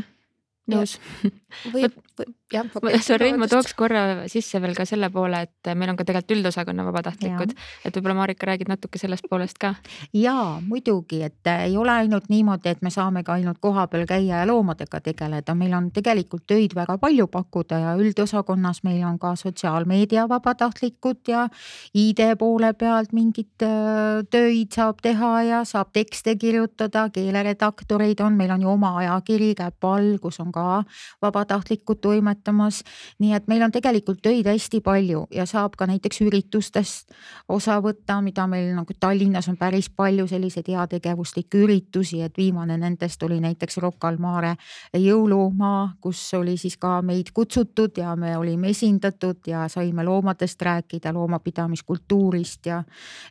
nõus. 0.67 0.97
või, 1.73 1.87
või 2.19 2.33
jah 2.53 2.65
okay.. 2.75 2.99
Sorry, 3.03 3.31
ma 3.37 3.47
tooks 3.51 3.73
korra 3.77 4.27
sisse 4.31 4.59
veel 4.63 4.75
ka 4.75 4.85
selle 4.87 5.09
poole, 5.11 5.41
et 5.47 5.69
meil 5.75 5.91
on 5.91 5.97
ka 5.99 6.05
tegelikult 6.07 6.37
üldosakonna 6.37 6.85
vabatahtlikud, 6.87 7.53
et 7.85 7.97
võib-olla 7.97 8.15
Marika 8.21 8.47
räägid 8.47 8.69
natuke 8.71 8.99
sellest 9.01 9.27
poolest 9.29 9.59
ka. 9.59 9.73
ja 10.15 10.35
muidugi, 10.63 11.21
et 11.27 11.51
ei 11.51 11.75
ole 11.77 11.91
ainult 11.91 12.29
niimoodi, 12.31 12.71
et 12.71 12.83
me 12.85 12.91
saame 12.93 13.23
ka 13.27 13.35
ainult 13.35 13.59
kohapeal 13.63 14.05
käia 14.07 14.41
ja 14.41 14.47
loomadega 14.47 15.01
tegeleda, 15.03 15.55
meil 15.59 15.75
on 15.75 15.89
tegelikult 15.91 16.45
töid 16.47 16.75
väga 16.75 16.97
palju 17.01 17.27
pakkuda 17.31 17.81
ja 17.83 17.95
üldosakonnas 17.99 18.83
meil 18.87 19.03
on 19.07 19.19
ka 19.19 19.33
sotsiaalmeedia 19.35 20.27
vabatahtlikud 20.31 21.27
ja 21.27 21.47
ID 21.93 22.23
poole 22.39 22.71
pealt 22.79 23.11
mingeid 23.15 23.67
äh, 23.67 24.23
töid 24.31 24.71
saab 24.75 25.03
teha 25.03 25.33
ja 25.43 25.61
saab 25.67 25.91
tekste 25.95 26.37
kirjutada, 26.39 27.09
keeleredaktoreid 27.11 28.23
on, 28.23 28.39
meil 28.39 28.55
on 28.55 28.63
ju 28.63 28.71
oma 28.71 28.95
ajakiri 29.03 29.53
Käpa 29.57 29.95
all, 29.97 30.17
kus 30.21 30.39
on 30.39 30.51
ka 30.53 30.83
vabatahtlikud 31.23 31.99
toimetamas. 32.37 32.83
nii 33.19 33.33
et 33.33 33.47
meil 33.47 33.61
on 33.61 33.71
tegelikult 33.71 34.21
töid 34.21 34.45
hästi 34.45 34.81
palju 34.81 35.27
ja 35.31 35.45
saab 35.45 35.75
ka 35.77 35.85
näiteks 35.87 36.21
üritustest 36.21 37.11
osa 37.49 37.79
võtta, 37.81 38.21
mida 38.21 38.47
meil 38.47 38.75
nagu 38.75 38.93
Tallinnas 38.99 39.47
on 39.49 39.57
päris 39.57 39.89
palju 39.89 40.27
selliseid 40.27 40.67
heategevuslikke 40.67 41.57
üritusi, 41.57 42.21
et 42.21 42.37
viimane 42.37 42.77
nendest 42.77 43.23
oli 43.23 43.39
näiteks 43.39 43.77
Rocca 43.77 44.07
al 44.07 44.17
Mare 44.17 44.55
jõulumaa, 44.93 45.97
kus 46.01 46.33
oli 46.33 46.57
siis 46.57 46.77
ka 46.77 47.01
meid 47.01 47.31
kutsutud 47.33 47.97
ja 47.97 48.15
me 48.15 48.37
olime 48.37 48.69
esindatud 48.69 49.47
ja 49.47 49.67
saime 49.67 50.03
loomadest 50.03 50.61
rääkida, 50.61 51.13
loomapidamiskultuurist 51.13 52.65
ja 52.65 52.83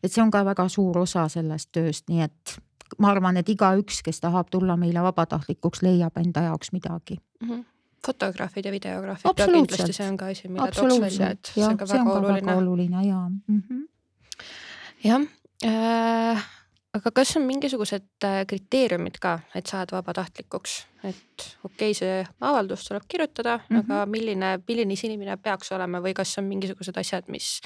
et 0.02 0.12
see 0.12 0.22
on 0.22 0.30
ka 0.30 0.44
väga 0.44 0.68
suur 0.68 0.98
osa 0.98 1.28
sellest 1.28 1.70
tööst, 1.72 2.08
nii 2.08 2.22
et 2.22 2.58
ma 2.98 3.10
arvan, 3.10 3.36
et 3.36 3.48
igaüks, 3.48 4.02
kes 4.02 4.20
tahab 4.20 4.50
tulla 4.50 4.76
meile 4.76 5.02
vabatahtlikuks, 5.02 5.82
leiab 5.82 6.16
enda 6.16 6.42
jaoks 6.50 6.72
midagi 6.72 7.18
mm. 7.40 7.50
-hmm 7.50 7.75
fotograafid 8.06 8.68
ja 8.68 8.72
videograafid, 8.72 9.44
kindlasti 9.44 9.92
see 9.96 10.08
on 10.08 10.16
ka 10.20 10.30
asi, 10.32 10.48
mille 10.48 10.70
tooks 10.74 11.00
välja, 11.00 11.30
et 11.36 11.52
see 11.54 11.64
on 11.66 11.78
ka 11.78 11.88
väga 11.90 12.02
on 12.02 12.18
oluline. 12.18 12.40
väga 12.40 12.58
oluline 12.60 13.06
ja 13.06 13.22
mm 13.28 13.62
-hmm.. 13.62 13.88
jah 15.04 15.22
äh,, 15.64 16.44
aga 16.96 17.10
kas 17.10 17.36
on 17.36 17.46
mingisugused 17.48 18.24
äh, 18.24 18.42
kriteeriumid 18.48 19.18
ka, 19.20 19.38
et 19.54 19.66
saada 19.66 19.96
vabatahtlikuks, 19.96 20.76
et 21.04 21.48
okei 21.64 21.90
okay,, 21.90 21.94
see 21.94 22.26
avaldus 22.40 22.88
tuleb 22.88 23.02
kirjutada 23.08 23.58
mm, 23.58 23.76
-hmm. 23.76 23.84
aga 23.84 24.06
milline, 24.06 24.58
milline 24.68 24.94
inimene 25.02 25.36
peaks 25.36 25.72
olema 25.72 26.00
või 26.00 26.14
kas 26.14 26.38
on 26.38 26.44
mingisugused 26.44 26.96
asjad, 26.96 27.28
mis 27.28 27.60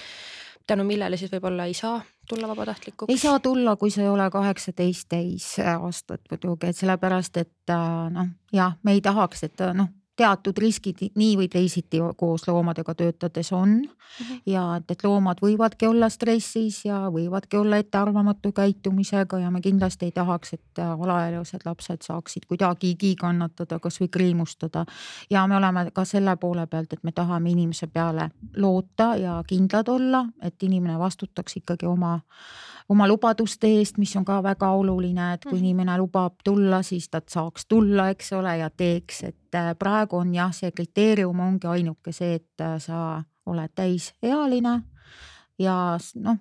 tänu 0.67 0.85
millele 0.85 1.17
siis 1.17 1.33
võib-olla 1.33 1.67
ei 1.67 1.75
saa 1.75 2.01
tulla 2.29 2.49
vabatahtlikuks? 2.49 3.13
ei 3.13 3.19
saa 3.19 3.41
tulla, 3.41 3.77
kui 3.77 3.91
sa 3.91 4.03
ei 4.03 4.09
ole 4.09 4.31
kaheksateist 4.31 5.09
täis 5.09 5.57
aastat 5.59 6.21
muidugi, 6.31 6.67
et 6.67 6.77
sellepärast, 6.77 7.37
et 7.37 7.71
äh, 7.71 8.11
noh, 8.11 8.29
jah, 8.53 8.77
me 8.83 8.93
ei 8.93 9.01
tahaks, 9.01 9.45
et 9.45 9.67
noh 9.75 10.00
teatud 10.21 10.59
riskid 10.61 11.01
nii 11.17 11.37
või 11.41 11.49
teisiti 11.49 12.01
koos 12.17 12.45
loomadega 12.49 12.95
töötades 12.95 13.53
on 13.57 13.69
mm. 13.69 13.89
-hmm. 13.89 14.41
ja 14.47 14.65
et, 14.77 14.91
et 14.91 15.05
loomad 15.05 15.41
võivadki 15.43 15.89
olla 15.89 16.09
stressis 16.13 16.85
ja 16.85 17.01
võivadki 17.13 17.57
olla 17.57 17.81
ettearvamatu 17.81 18.53
käitumisega 18.53 19.39
ja 19.39 19.51
me 19.51 19.61
kindlasti 19.65 20.11
ei 20.11 20.13
tahaks, 20.13 20.53
et 20.55 20.83
alaealised 20.85 21.65
lapsed 21.65 22.05
saaksid 22.05 22.47
kuidagigi 22.49 23.15
kannatada, 23.17 23.79
kasvõi 23.79 24.09
kriimustada. 24.09 24.85
ja 25.31 25.47
me 25.47 25.57
oleme 25.57 25.91
ka 25.95 26.05
selle 26.05 26.37
poole 26.37 26.67
pealt, 26.67 26.93
et 26.93 27.05
me 27.05 27.13
tahame 27.13 27.51
inimese 27.51 27.87
peale 27.87 28.31
loota 28.57 29.15
ja 29.17 29.43
kindlad 29.47 29.89
olla, 29.89 30.27
et 30.43 30.63
inimene 30.63 30.99
vastutaks 30.99 31.57
ikkagi 31.57 31.87
oma 31.87 32.21
oma 32.91 33.07
lubaduste 33.09 33.69
eest, 33.79 33.99
mis 34.03 34.13
on 34.19 34.25
ka 34.27 34.41
väga 34.43 34.73
oluline, 34.75 35.33
et 35.35 35.45
kui 35.47 35.59
mhm. 35.59 35.65
inimene 35.65 35.97
lubab 36.01 36.41
tulla, 36.45 36.83
siis 36.83 37.09
ta 37.09 37.23
saaks 37.23 37.67
tulla, 37.71 38.09
eks 38.11 38.33
ole, 38.39 38.57
ja 38.59 38.71
teeks, 38.71 39.23
et 39.31 39.59
äh, 39.59 39.73
praegu 39.79 40.21
on 40.21 40.35
jah, 40.35 40.53
see 40.55 40.73
kriteerium 40.75 41.41
ongi 41.41 41.71
ainuke 41.71 42.13
see, 42.13 42.41
et 42.41 42.67
äh, 42.67 42.79
sa 42.83 43.23
oled 43.51 43.75
täisealine 43.75 44.81
ja 45.59 45.77
noh 46.21 46.39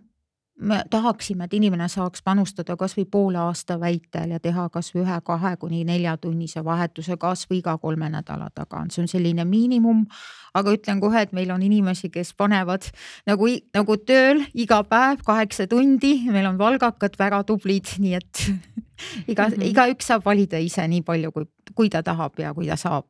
me 0.60 0.84
tahaksime, 0.90 1.46
et 1.46 1.54
inimene 1.54 1.88
saaks 1.88 2.22
panustada 2.24 2.76
kasvõi 2.78 3.06
poole 3.12 3.40
aasta 3.40 3.78
väitel 3.80 4.34
ja 4.36 4.40
teha 4.44 4.68
kasvõi 4.70 5.04
ühe, 5.06 5.20
kahe 5.26 5.54
kuni 5.60 5.84
neljatunnise 5.88 6.64
vahetuse 6.66 7.18
kasvõi 7.18 7.62
iga 7.62 7.78
kolme 7.78 8.10
nädala 8.12 8.50
tagant, 8.56 8.92
see 8.92 9.04
on 9.04 9.12
selline 9.12 9.46
miinimum. 9.48 10.06
aga 10.54 10.74
ütlen 10.74 11.00
kohe, 11.00 11.22
et 11.22 11.34
meil 11.34 11.52
on 11.52 11.62
inimesi, 11.62 12.10
kes 12.10 12.34
panevad 12.34 12.88
nagu, 13.30 13.48
nagu 13.74 13.98
tööl 13.98 14.42
iga 14.54 14.82
päev 14.84 15.22
kaheksa 15.26 15.68
tundi, 15.70 16.24
meil 16.32 16.48
on 16.50 16.58
valgakad, 16.58 17.16
väga 17.20 17.44
tublid, 17.44 17.94
nii 18.00 18.16
et 18.18 18.46
iga 19.32 19.48
mm, 19.48 19.54
-hmm. 19.54 19.68
igaüks 19.70 20.08
saab 20.08 20.26
valida 20.26 20.58
ise 20.58 20.88
nii 20.88 21.02
palju, 21.02 21.32
kui, 21.32 21.46
kui 21.76 21.90
ta 21.90 22.04
tahab 22.04 22.40
ja 22.40 22.54
kui 22.54 22.68
ta 22.68 22.76
saab 22.76 23.06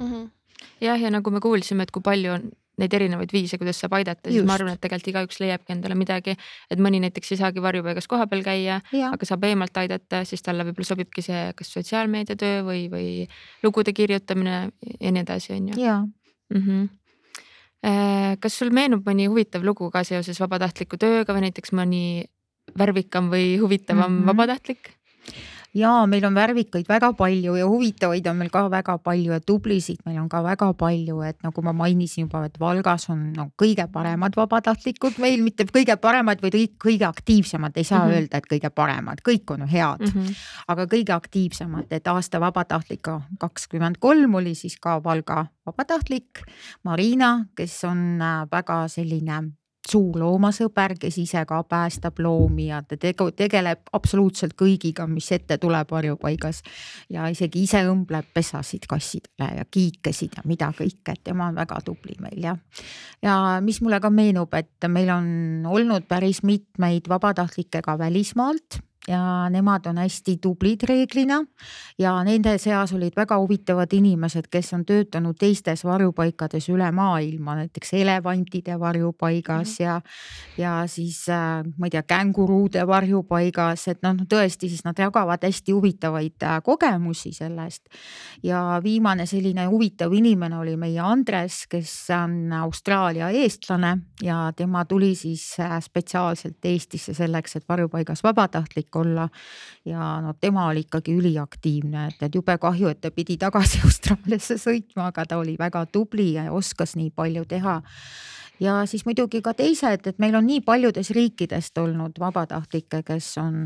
mm. 0.00 0.12
-hmm. 0.12 0.30
jah, 0.80 1.00
ja 1.00 1.10
nagu 1.10 1.30
me 1.30 1.40
kuulsime, 1.40 1.82
et 1.82 1.90
kui 1.90 2.02
palju 2.02 2.32
on 2.32 2.50
neid 2.80 2.94
erinevaid 2.98 3.32
viise, 3.32 3.58
kuidas 3.60 3.78
saab 3.80 3.96
aidata, 3.98 4.30
siis 4.30 4.44
ma 4.46 4.56
arvan, 4.56 4.74
et 4.76 4.82
tegelikult 4.82 5.12
igaüks 5.12 5.40
leiabki 5.40 5.72
endale 5.72 5.96
midagi, 5.98 6.36
et 6.70 6.82
mõni 6.82 7.00
näiteks 7.04 7.32
ei 7.32 7.40
saagi 7.40 7.62
varjupaigas 7.64 8.08
kohapeal 8.10 8.44
käia, 8.44 8.80
aga 9.08 9.28
saab 9.28 9.46
eemalt 9.48 9.80
aidata, 9.80 10.24
siis 10.28 10.44
talle 10.44 10.66
võib-olla 10.68 10.90
sobibki 10.90 11.24
see 11.24 11.46
kas 11.56 11.72
sotsiaalmeedia 11.78 12.36
töö 12.40 12.62
või, 12.66 12.84
või 12.92 13.08
lugude 13.64 13.96
kirjutamine 13.96 14.58
ja 15.00 15.12
nii 15.12 15.24
edasi, 15.24 15.52
on 15.56 15.72
ju. 15.72 15.80
Mm 16.54 16.62
-hmm. 16.62 18.38
kas 18.40 18.58
sul 18.58 18.70
meenub 18.70 19.06
mõni 19.08 19.26
huvitav 19.28 19.64
lugu 19.64 19.90
ka 19.90 20.04
seoses 20.04 20.40
vabatahtliku 20.40 20.96
tööga 20.96 21.34
või 21.34 21.48
näiteks 21.48 21.72
mõni 21.72 22.26
värvikam 22.78 23.30
või 23.30 23.58
huvitavam 23.58 24.12
mm 24.12 24.18
-hmm. 24.20 24.26
vabatahtlik? 24.26 24.90
Ja 25.76 25.92
meil 26.08 26.24
on 26.24 26.34
värvikaid 26.34 26.88
väga 26.88 27.12
palju 27.16 27.56
ja 27.58 27.66
huvitavaid 27.68 28.26
on 28.30 28.38
meil 28.40 28.50
ka 28.52 28.64
väga 28.72 28.96
palju 29.04 29.34
ja 29.34 29.40
tublisid 29.40 30.00
meil 30.06 30.18
on 30.22 30.28
ka 30.32 30.42
väga 30.44 30.70
palju, 30.78 31.20
et 31.26 31.42
nagu 31.44 31.64
ma 31.64 31.74
mainisin 31.76 32.26
juba, 32.26 32.44
et 32.48 32.56
Valgas 32.60 33.08
on 33.12 33.26
no 33.36 33.48
kõige 33.60 33.86
paremad 33.92 34.36
vabatahtlikud 34.36 35.20
meil, 35.22 35.42
mitte 35.44 35.66
kõige 35.68 35.98
paremad, 36.00 36.40
vaid 36.42 36.56
kõige 36.82 37.06
aktiivsemad, 37.08 37.76
ei 37.76 37.84
saa 37.84 37.98
mm 37.98 38.10
-hmm. 38.10 38.14
öelda, 38.16 38.38
et 38.38 38.48
kõige 38.52 38.70
paremad, 38.70 39.20
kõik 39.28 39.52
on 39.52 39.68
head 39.68 40.00
mm. 40.00 40.12
-hmm. 40.14 40.34
aga 40.68 40.86
kõige 40.86 41.12
aktiivsemad, 41.12 41.86
et 41.90 42.06
aasta 42.06 42.40
vabatahtlik 42.40 43.06
kakskümmend 43.38 43.98
kolm 44.00 44.34
oli 44.34 44.54
siis 44.54 44.76
ka 44.80 45.02
Valga 45.04 45.46
vabatahtlik 45.66 46.42
Marina, 46.84 47.46
kes 47.56 47.84
on 47.84 48.22
äh, 48.22 48.46
väga 48.50 48.88
selline 48.88 49.42
suur 49.88 50.18
loomasõber, 50.20 50.96
kes 51.00 51.18
ise 51.22 51.44
ka 51.48 51.62
päästab 51.68 52.18
loomi 52.22 52.68
ja 52.70 52.82
ta 52.82 52.98
tegu, 53.00 53.28
tegeleb 53.36 53.90
absoluutselt 53.96 54.56
kõigiga, 54.58 55.06
mis 55.10 55.30
ette 55.32 55.58
tuleb 55.62 55.90
varjupaigas. 55.90 56.62
ja 57.10 57.28
isegi 57.32 57.62
ise 57.62 57.82
õmbleb 57.86 58.32
pesasid 58.34 58.86
kassidele 58.88 59.50
ja 59.58 59.64
kiikesid 59.70 60.38
ja 60.38 60.42
mida 60.44 60.72
kõike, 60.76 61.12
et 61.12 61.22
tema 61.24 61.50
on 61.50 61.54
väga 61.54 61.80
tubli 61.84 62.16
meil 62.20 62.42
jah. 62.42 62.58
ja 63.22 63.60
mis 63.60 63.80
mulle 63.80 64.00
ka 64.00 64.10
meenub, 64.10 64.54
et 64.54 64.88
meil 64.88 65.10
on 65.10 65.66
olnud 65.66 66.08
päris 66.08 66.42
mitmeid 66.42 67.08
vabatahtlikke 67.08 67.82
ka 67.82 67.98
välismaalt 67.98 68.80
ja 69.08 69.48
nemad 69.50 69.86
on 69.86 69.98
hästi 69.98 70.36
tublid 70.42 70.82
reeglina 70.88 71.38
ja 71.98 72.12
nende 72.26 72.56
seas 72.58 72.92
olid 72.96 73.14
väga 73.16 73.38
huvitavad 73.38 73.92
inimesed, 73.92 74.48
kes 74.50 74.72
on 74.74 74.84
töötanud 74.86 75.36
teistes 75.38 75.84
varjupaikades 75.86 76.68
üle 76.72 76.88
maailma, 76.92 77.54
näiteks 77.60 77.94
elevantide 78.00 78.78
varjupaigas 78.80 79.78
mm 79.78 79.84
-hmm. 79.84 79.84
ja, 79.84 80.00
ja 80.58 80.86
siis 80.86 81.28
äh, 81.28 81.64
ma 81.78 81.86
ei 81.86 81.90
tea, 81.90 82.02
känguruude 82.02 82.86
varjupaigas, 82.86 83.88
et 83.88 84.02
noh, 84.02 84.16
tõesti, 84.28 84.68
siis 84.68 84.84
nad 84.84 84.98
jagavad 84.98 85.42
hästi 85.42 85.72
huvitavaid 85.72 86.42
äh, 86.42 86.62
kogemusi 86.62 87.32
sellest. 87.32 87.82
ja 88.42 88.80
viimane 88.82 89.26
selline 89.26 89.66
huvitav 89.66 90.12
inimene 90.12 90.58
oli 90.58 90.76
meie 90.76 91.00
Andres, 91.00 91.66
kes 91.66 92.08
on 92.24 92.52
Austraalia 92.52 93.30
eestlane 93.30 93.98
ja 94.22 94.52
tema 94.56 94.84
tuli 94.84 95.14
siis 95.14 95.56
äh, 95.60 95.80
spetsiaalselt 95.82 96.64
Eestisse 96.64 97.14
selleks, 97.14 97.56
et 97.56 97.68
varjupaigas 97.68 98.22
vabatahtlik 98.22 98.95
olla. 98.96 99.28
ja 99.84 100.20
no 100.20 100.34
tema 100.40 100.66
oli 100.66 100.86
ikkagi 100.86 101.14
üliaktiivne, 101.14 102.06
et, 102.08 102.22
et 102.22 102.34
jube 102.34 102.58
kahju, 102.58 102.88
et 102.88 103.00
ta 103.00 103.10
pidi 103.10 103.36
tagasi 103.38 103.80
Austraaliasse 103.86 104.58
sõitma, 104.58 105.10
aga 105.12 105.26
ta 105.26 105.38
oli 105.38 105.56
väga 105.58 105.86
tubli 105.92 106.32
ja 106.34 106.50
oskas 106.52 106.96
nii 106.96 107.10
palju 107.14 107.44
teha 107.44 107.80
ja 108.60 108.86
siis 108.86 109.04
muidugi 109.06 109.42
ka 109.44 109.54
teised, 109.54 110.06
et 110.06 110.18
meil 110.22 110.34
on 110.38 110.46
nii 110.46 110.62
paljudes 110.64 111.10
riikidest 111.14 111.78
olnud 111.78 112.16
vabatahtlikke, 112.20 113.02
kes 113.06 113.36
on 113.42 113.58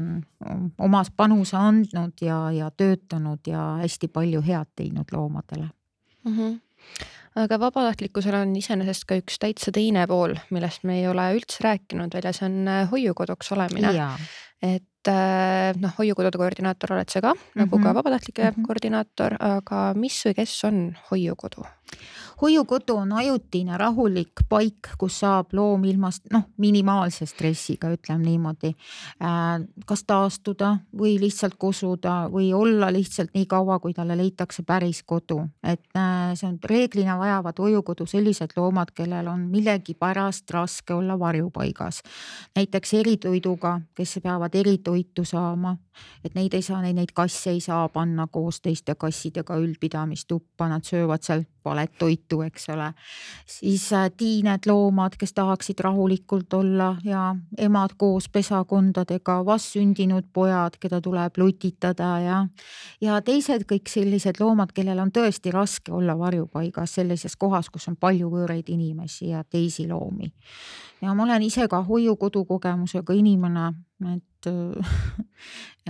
omas 0.78 1.12
panuse 1.16 1.56
andnud 1.56 2.24
ja, 2.24 2.42
ja 2.54 2.70
töötanud 2.70 3.46
ja 3.46 3.76
hästi 3.82 4.08
palju 4.08 4.42
head 4.46 4.74
teinud 4.76 5.12
loomadele 5.12 5.70
mm. 6.24 6.36
-hmm 6.36 6.58
aga 7.36 7.60
vabatahtlikkusel 7.60 8.34
on 8.34 8.56
iseenesest 8.56 9.04
ka 9.08 9.18
üks 9.20 9.38
täitsa 9.38 9.72
teine 9.74 10.06
pool, 10.10 10.34
millest 10.50 10.82
me 10.88 10.98
ei 10.98 11.08
ole 11.08 11.28
üldse 11.36 11.62
rääkinud 11.62 12.14
veel 12.14 12.26
ja 12.26 12.32
see 12.36 12.48
on 12.48 12.68
äh, 12.68 12.90
hoiukoduks 12.90 13.52
olemine. 13.52 13.92
et 14.62 14.89
äh, 15.08 15.72
noh, 15.80 15.92
hoiukodude 15.98 16.38
koordinaator 16.38 16.94
oled 16.96 17.10
sa 17.10 17.20
ka 17.20 17.34
mm, 17.34 17.40
-hmm. 17.40 17.60
nagu 17.62 17.76
ka 17.76 17.88
mhm. 17.88 17.94
vabatahtlike 17.94 18.42
mm 18.42 18.50
-hmm. 18.50 18.66
koordinaator, 18.66 19.36
aga 19.40 19.94
mis 19.94 20.24
või 20.26 20.34
kes 20.34 20.64
on 20.64 20.96
hoiukodu? 21.10 21.64
hoiukodu 22.42 22.96
on 22.96 23.12
ajutine 23.12 23.76
rahulik 23.78 24.42
paik, 24.48 24.88
kus 24.98 25.18
saab 25.20 25.52
loom 25.52 25.84
ilmast 25.84 26.30
noh, 26.32 26.46
minimaalse 26.56 27.26
stressiga, 27.28 27.90
ütleme 27.92 28.24
niimoodi. 28.24 28.72
Äh, 29.24 29.66
kas 29.86 30.04
taastuda 30.08 30.72
või 30.96 31.18
lihtsalt 31.20 31.58
kosuda 31.60 32.30
või 32.32 32.52
olla 32.56 32.88
lihtsalt 32.92 33.34
nii 33.36 33.46
kaua, 33.50 33.78
kui 33.82 33.94
talle 33.96 34.16
leitakse 34.16 34.64
päris 34.66 35.02
kodu, 35.02 35.42
et 35.62 35.82
äh, 35.96 36.32
see 36.34 36.48
on 36.48 36.58
reeglina 36.64 37.18
vajavad 37.20 37.60
hoiukodu 37.60 38.06
sellised 38.08 38.56
loomad, 38.56 38.94
kellel 38.96 39.28
on 39.28 39.46
millegipärast 39.52 40.50
raske 40.50 40.94
olla 40.94 41.18
varjupaigas. 41.18 42.02
näiteks 42.56 42.94
eritoiduga, 42.94 43.80
kes 43.94 44.18
peavad 44.22 44.54
eritoitu 44.90 45.24
saama, 45.24 45.76
et 46.24 46.34
neid 46.34 46.54
ei 46.54 46.62
saa, 46.62 46.82
neid 46.82 47.14
kasse 47.14 47.50
ei 47.50 47.60
saa 47.60 47.88
panna 47.88 48.26
koos 48.26 48.60
teiste 48.60 48.94
kassidega 48.94 49.56
üldpidamistuppa, 49.56 50.68
nad 50.68 50.84
söövad 50.84 51.24
seal 51.24 51.44
valet 51.64 51.92
toitu, 51.98 52.40
eks 52.42 52.68
ole. 52.68 52.92
siis 53.46 53.92
äh, 53.92 54.10
tiined 54.16 54.66
loomad, 54.66 55.16
kes 55.18 55.32
tahaksid 55.32 55.80
rahulikult 55.80 56.52
olla 56.52 56.96
ja 57.04 57.36
emad 57.58 57.90
koos 57.96 58.28
pesakondadega, 58.28 59.44
vastsündinud 59.46 60.30
pojad, 60.32 60.76
keda 60.80 61.00
tuleb 61.00 61.36
lutitada 61.36 62.10
ja, 62.20 62.46
ja 63.00 63.20
teised 63.22 63.66
kõik 63.68 63.88
sellised 63.92 64.40
loomad, 64.40 64.72
kellel 64.72 64.98
on 64.98 65.12
tõesti 65.12 65.52
raske 65.52 65.92
olla 65.92 66.18
varjupaigas 66.18 66.94
sellises 67.00 67.36
kohas, 67.36 67.70
kus 67.70 67.88
on 67.88 67.96
palju 67.96 68.30
võõraid 68.32 68.68
inimesi 68.72 69.30
ja 69.34 69.44
teisi 69.44 69.88
loomi. 69.88 70.32
ja 71.00 71.14
ma 71.14 71.22
olen 71.22 71.42
ise 71.42 71.68
ka 71.68 71.82
hoiukodu 71.84 72.44
kogemusega 72.44 73.12
inimene, 73.12 73.72
et 74.14 74.48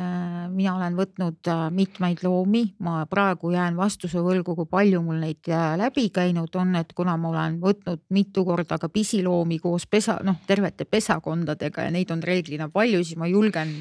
mina 0.54 0.74
olen 0.76 0.96
võtnud 0.98 1.48
äh, 1.48 1.62
mitmeid 1.74 2.22
loomi, 2.24 2.62
ma 2.84 3.04
praegu 3.10 3.52
jään 3.54 3.76
vastuse 3.78 4.22
võlgu, 4.24 4.54
kui 4.58 4.68
palju 4.70 5.02
mul 5.04 5.20
neid 5.22 5.48
äh, 5.50 5.74
läbi 5.80 6.08
käinud 6.14 6.54
on, 6.58 6.74
et 6.80 6.92
kuna 6.96 7.16
ma 7.20 7.30
olen 7.30 7.58
võtnud 7.62 8.02
mitu 8.14 8.44
korda 8.46 8.78
ka 8.80 8.90
pisiloomi 8.92 9.60
koos 9.62 9.86
pesa, 9.90 10.18
noh, 10.26 10.40
tervete 10.46 10.84
pesakondadega 10.84 11.86
ja 11.86 11.94
neid 11.94 12.10
on 12.14 12.22
reeglina 12.22 12.68
palju, 12.72 13.02
siis 13.04 13.18
ma 13.20 13.28
julgen 13.30 13.72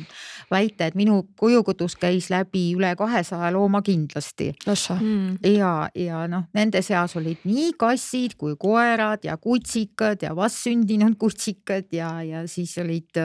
väita, 0.51 0.89
et 0.89 0.97
minu 0.97 1.21
kojukodus 1.39 1.97
käis 1.99 2.29
läbi 2.33 2.69
üle 2.77 2.93
kahesaja 2.97 3.51
looma 3.53 3.81
kindlasti. 3.85 4.51
Mm. 4.65 5.37
ja, 5.55 5.73
ja 5.95 6.23
noh, 6.31 6.47
nende 6.55 6.81
seas 6.85 7.15
olid 7.19 7.43
nii 7.47 7.73
kassid 7.79 8.35
kui 8.39 8.55
koerad 8.59 9.25
ja 9.27 9.37
kutsikad 9.37 10.23
ja 10.25 10.35
vastsündinud 10.37 11.17
kutsikad 11.19 11.89
ja, 11.95 12.11
ja 12.25 12.45
siis 12.47 12.77
olid 12.81 13.19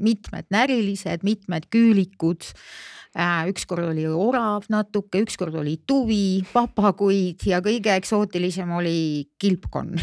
mitmed 0.00 0.48
närilised, 0.52 1.24
mitmed 1.26 1.68
küülikud. 1.72 2.29
Äh, 2.30 3.09
ükskord 3.50 3.88
oli 3.90 4.04
orav 4.06 4.68
natuke, 4.70 5.18
ükskord 5.24 5.54
oli 5.58 5.80
tuvi, 5.86 6.44
papagoid 6.52 7.42
ja 7.46 7.58
kõige 7.64 7.90
eksootilisem 7.98 8.70
oli 8.70 9.26
kilpkonn 9.38 9.96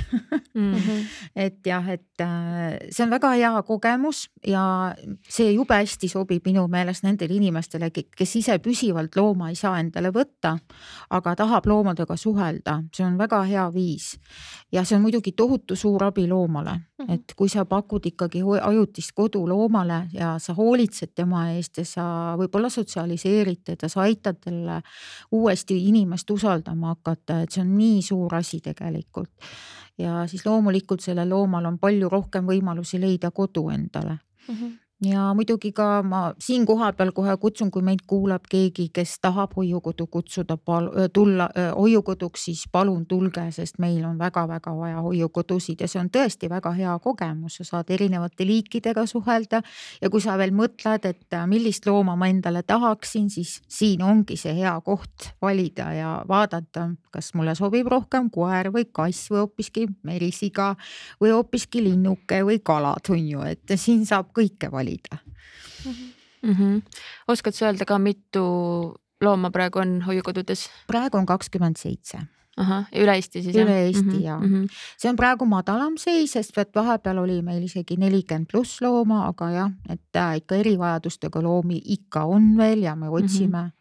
mm. 0.54 0.74
-hmm. 0.74 1.06
et 1.46 1.66
jah, 1.66 1.88
et 1.90 2.22
äh, 2.22 2.76
see 2.90 3.06
on 3.06 3.10
väga 3.10 3.32
hea 3.32 3.64
kogemus 3.64 4.28
ja 4.48 4.94
see 5.30 5.52
jube 5.52 5.74
hästi 5.74 6.08
sobib 6.08 6.46
minu 6.46 6.68
meelest 6.68 7.04
nendele 7.04 7.34
inimestele, 7.34 7.92
kes 7.92 8.36
ise 8.36 8.60
püsivalt 8.60 9.16
looma 9.16 9.50
ei 9.50 9.56
saa 9.56 9.80
endale 9.80 10.12
võtta, 10.12 10.58
aga 11.10 11.36
tahab 11.36 11.66
loomadega 11.66 12.16
suhelda, 12.18 12.84
see 12.94 13.06
on 13.06 13.18
väga 13.18 13.44
hea 13.44 13.74
viis. 13.74 14.20
ja 14.72 14.84
see 14.84 14.96
on 14.98 15.02
muidugi 15.02 15.32
tohutu 15.32 15.76
suur 15.76 16.04
abi 16.04 16.28
loomale 16.28 16.72
mm, 16.72 17.06
-hmm. 17.06 17.14
et 17.14 17.34
kui 17.36 17.50
sa 17.50 17.66
pakud 17.66 18.06
ikkagi 18.06 18.42
ajutist 18.62 19.12
kodu 19.16 19.48
loomale 19.48 20.08
ja 20.14 20.40
sa 20.40 20.54
hoolitsed 20.54 21.16
tema 21.16 21.52
eest 21.52 21.78
ja 21.78 21.86
sa 21.86 22.36
võib-olla 22.38 22.70
sotsialiseerid 22.70 22.97
teda, 23.64 23.90
sa 23.90 24.02
aitad 24.02 24.40
talle 24.44 24.82
uuesti 25.32 25.78
inimest 25.90 26.30
usaldama 26.32 26.96
hakata, 26.96 27.42
et 27.42 27.52
see 27.52 27.62
on 27.62 27.78
nii 27.78 28.02
suur 28.02 28.36
asi 28.36 28.62
tegelikult. 28.62 29.32
ja 29.98 30.28
siis 30.28 30.46
loomulikult 30.46 31.02
sellel 31.02 31.30
loomal 31.30 31.66
on 31.66 31.80
palju 31.80 32.10
rohkem 32.10 32.46
võimalusi 32.46 33.00
leida 33.02 33.32
kodu 33.32 33.70
endale 33.70 34.18
mm. 34.48 34.56
-hmm 34.56 34.87
ja 35.06 35.34
muidugi 35.34 35.72
ka 35.78 36.02
ma 36.04 36.34
siin 36.42 36.66
kohapeal 36.66 37.12
kohe 37.14 37.36
kutsun, 37.38 37.70
kui 37.72 37.84
meid 37.86 38.02
kuulab 38.10 38.48
keegi, 38.50 38.88
kes 38.94 39.18
tahab 39.22 39.54
hoiukodu 39.56 40.08
kutsuda, 40.08 40.58
tulla 41.14 41.50
hoiukoduks, 41.76 42.46
siis 42.46 42.64
palun 42.72 43.06
tulge, 43.06 43.44
sest 43.54 43.78
meil 43.80 44.06
on 44.06 44.18
väga-väga 44.18 44.74
vaja 44.78 45.02
hoiukodusid 45.06 45.82
ja 45.82 45.88
see 45.88 46.02
on 46.02 46.10
tõesti 46.10 46.50
väga 46.50 46.72
hea 46.78 46.96
kogemus, 47.04 47.60
sa 47.60 47.68
saad 47.72 47.94
erinevate 47.94 48.46
liikidega 48.46 49.06
suhelda. 49.06 49.62
ja 50.02 50.10
kui 50.10 50.22
sa 50.22 50.38
veel 50.38 50.52
mõtled, 50.52 51.06
et 51.06 51.34
äh, 51.34 51.46
millist 51.48 51.86
looma 51.86 52.16
ma 52.16 52.28
endale 52.28 52.64
tahaksin, 52.64 53.30
siis 53.30 53.62
siin 53.68 54.02
ongi 54.02 54.38
see 54.38 54.56
hea 54.58 54.74
koht 54.82 55.30
valida 55.42 55.92
ja 55.94 56.16
vaadata, 56.28 56.90
kas 57.12 57.34
mulle 57.38 57.54
sobib 57.56 57.88
rohkem 57.88 58.32
koer 58.34 58.72
või 58.74 58.90
kass 58.92 59.30
või 59.30 59.44
hoopiski 59.46 59.88
merisiga 60.04 60.74
või 61.22 61.36
hoopiski 61.36 61.84
linnuke 61.86 62.42
või 62.46 62.60
kalad 62.66 63.14
on 63.14 63.30
ju, 63.30 63.46
et 63.46 63.78
siin 63.78 64.06
saab 64.06 64.34
kõike 64.34 64.72
valida 64.72 64.87
valida 64.88 65.18
mm. 66.42 66.54
-hmm. 66.54 66.82
oskad 67.28 67.54
sa 67.54 67.66
öelda 67.68 67.86
ka, 67.86 68.00
mitu 68.00 68.44
looma 69.22 69.52
praegu 69.52 69.80
on 69.80 70.02
hoiukodudes? 70.02 70.70
praegu 70.88 71.18
on 71.18 71.26
kakskümmend 71.26 71.78
seitse 71.78 72.18
ahah, 72.58 72.88
üle 72.96 73.14
Eesti 73.16 73.44
siis 73.44 73.56
üle 73.56 73.76
Eesti 73.86 74.04
mm 74.04 74.10
-hmm. 74.10 74.24
ja 74.24 74.38
mm, 74.40 74.54
-hmm. 74.54 74.70
see 74.98 75.10
on 75.10 75.16
praegu 75.16 75.46
madalam 75.46 75.98
seis, 75.98 76.32
sest 76.32 76.58
et 76.58 76.76
vahepeal 76.76 77.18
oli 77.18 77.42
meil 77.42 77.64
isegi 77.64 77.98
nelikümmend 77.98 78.48
pluss 78.52 78.82
looma, 78.82 79.28
aga 79.28 79.50
jah, 79.50 79.72
et 79.90 80.16
äh, 80.16 80.38
ikka 80.38 80.56
erivajadustega 80.56 81.42
loomi 81.42 81.82
ikka 81.86 82.24
on 82.24 82.58
veel 82.58 82.84
ja 82.84 82.96
me 82.96 83.10
otsime 83.10 83.62
mm 83.62 83.72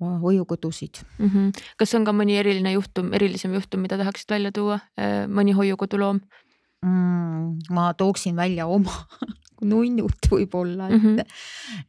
-hmm. 0.00 0.20
hoiukodusid 0.20 1.04
mm. 1.18 1.28
-hmm. 1.28 1.62
kas 1.76 1.94
on 1.94 2.04
ka 2.04 2.12
mõni 2.12 2.38
eriline 2.38 2.72
juhtum, 2.72 3.12
erilisem 3.12 3.54
juhtum, 3.54 3.80
mida 3.80 3.98
tahaksid 3.98 4.30
välja 4.30 4.52
tuua, 4.52 4.74
äh, 4.74 5.28
mõni 5.28 5.52
hoiukoduloom 5.52 6.20
mm,? 6.82 7.56
ma 7.70 7.94
tooksin 7.94 8.36
välja 8.36 8.66
oma 8.66 8.92
nunnud 9.62 10.28
võib-olla, 10.32 10.88
et 10.90 11.02
mm, 11.02 11.16
-hmm. 11.16 11.26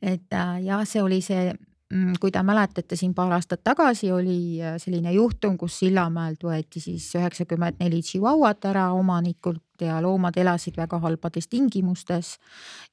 et 0.01 0.33
äh, 0.33 0.57
jah, 0.65 0.85
see 0.87 1.01
oli 1.01 1.21
see, 1.21 1.53
mm, 1.93 2.19
kui 2.21 2.31
te 2.31 2.43
mäletate, 2.43 2.95
siin 2.99 3.13
paar 3.13 3.33
aastat 3.37 3.63
tagasi 3.63 4.11
oli 4.11 4.61
äh, 4.61 4.77
selline 4.77 5.13
juhtum, 5.13 5.57
kus 5.57 5.79
Sillamäelt 5.79 6.43
võeti 6.43 6.79
siis 6.83 7.09
üheksakümmend 7.15 7.79
neli 7.79 8.01
tšivauat 8.01 8.65
ära 8.65 8.91
omanikult 8.93 9.72
ja 9.81 10.01
loomad 10.01 10.37
elasid 10.37 10.77
väga 10.77 10.99
halbades 10.99 11.47
tingimustes. 11.47 12.37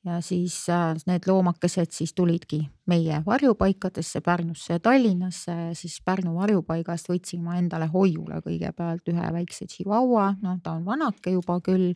ja 0.05 0.21
siis 0.21 0.69
äh, 0.69 0.97
need 1.07 1.27
loomakesed 1.27 1.93
siis 1.93 2.14
tulidki 2.14 2.62
meie 2.88 3.23
varjupaikadesse 3.27 4.21
Pärnusse 4.21 4.73
ja 4.73 4.81
Tallinnasse. 4.81 5.53
Siis 5.75 6.01
Pärnu 6.05 6.35
varjupaigast 6.35 7.11
võtsin 7.11 7.43
ma 7.45 7.59
endale 7.61 7.87
hoiule 7.93 8.40
kõigepealt 8.45 9.12
ühe 9.12 9.33
väikse 9.35 9.66
tšivaua, 9.69 10.37
noh, 10.43 10.57
ta 10.62 10.73
on 10.79 10.87
vanake 10.88 11.35
juba 11.37 11.61
küll. 11.61 11.93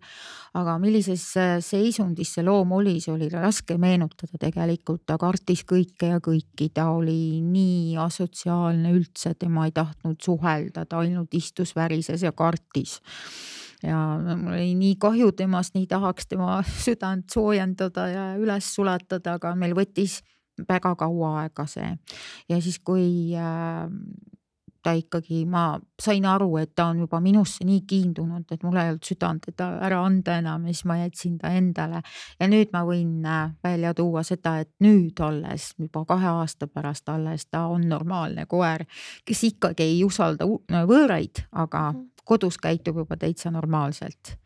aga 0.54 0.76
millises 0.78 1.24
äh, 1.40 1.56
seisundis 1.64 2.34
see 2.34 2.44
loom 2.44 2.72
oli, 2.76 2.98
see 3.00 3.14
oli 3.14 3.30
raske 3.32 3.78
meenutada 3.78 4.38
tegelikult, 4.40 5.06
ta 5.06 5.16
kartis 5.18 5.64
kõike 5.64 6.12
ja 6.12 6.20
kõiki, 6.20 6.70
ta 6.74 6.90
oli 6.92 7.40
nii 7.40 7.96
asotsiaalne 8.04 8.92
üldse, 8.92 9.34
tema 9.34 9.66
ei 9.66 9.72
tahtnud 9.72 10.20
suhelda, 10.20 10.84
ta 10.84 11.00
ainult 11.00 11.34
istus, 11.34 11.74
värises 11.76 12.22
ja 12.22 12.32
kartis 12.32 13.00
ja 13.84 14.36
mul 14.36 14.52
oli 14.54 14.74
nii 14.78 14.96
kahju 15.00 15.32
temast, 15.36 15.74
nii 15.76 15.86
tahaks 15.90 16.30
tema 16.30 16.58
südant 16.86 17.30
soojendada 17.32 18.08
ja 18.08 18.28
üles 18.40 18.70
sulatada, 18.74 19.38
aga 19.38 19.54
meil 19.58 19.76
võttis 19.76 20.20
väga 20.68 20.94
kaua 20.98 21.40
aega 21.42 21.66
see 21.66 21.90
ja 22.48 22.60
siis, 22.62 22.78
kui 22.84 23.34
äh, 23.34 23.90
ta 24.84 24.92
ikkagi, 24.92 25.44
ma 25.48 25.78
sain 26.00 26.26
aru, 26.28 26.50
et 26.60 26.74
ta 26.76 26.90
on 26.92 27.00
juba 27.04 27.20
minusse 27.24 27.64
nii 27.64 27.80
kiindunud, 27.88 28.44
et 28.52 28.64
mul 28.66 28.76
ei 28.76 28.92
olnud 28.92 29.08
südant 29.08 29.46
teda 29.48 29.70
ära 29.86 30.02
anda 30.04 30.36
enam 30.42 30.66
ja 30.68 30.74
siis 30.74 30.84
ma 30.90 30.98
jätsin 31.00 31.38
ta 31.40 31.54
endale. 31.56 32.02
ja 32.40 32.48
nüüd 32.50 32.72
ma 32.74 32.84
võin 32.86 33.24
äh, 33.24 33.54
välja 33.64 33.94
tuua 33.96 34.22
seda, 34.26 34.58
et 34.60 34.72
nüüd 34.84 35.20
alles 35.24 35.72
juba 35.80 36.04
kahe 36.08 36.32
aasta 36.36 36.68
pärast 36.68 37.08
alles 37.08 37.48
ta 37.48 37.66
on 37.72 37.88
normaalne 37.88 38.46
koer, 38.46 38.84
kes 39.24 39.44
ikkagi 39.50 39.88
ei 39.88 40.02
usalda 40.04 40.48
võõraid, 40.48 41.46
aga 41.52 41.90
-hmm 41.92 42.13
kodus 42.24 42.58
käitub 42.58 42.96
juba 42.96 43.16
täitsa 43.16 43.50
normaalselt. 43.50 44.36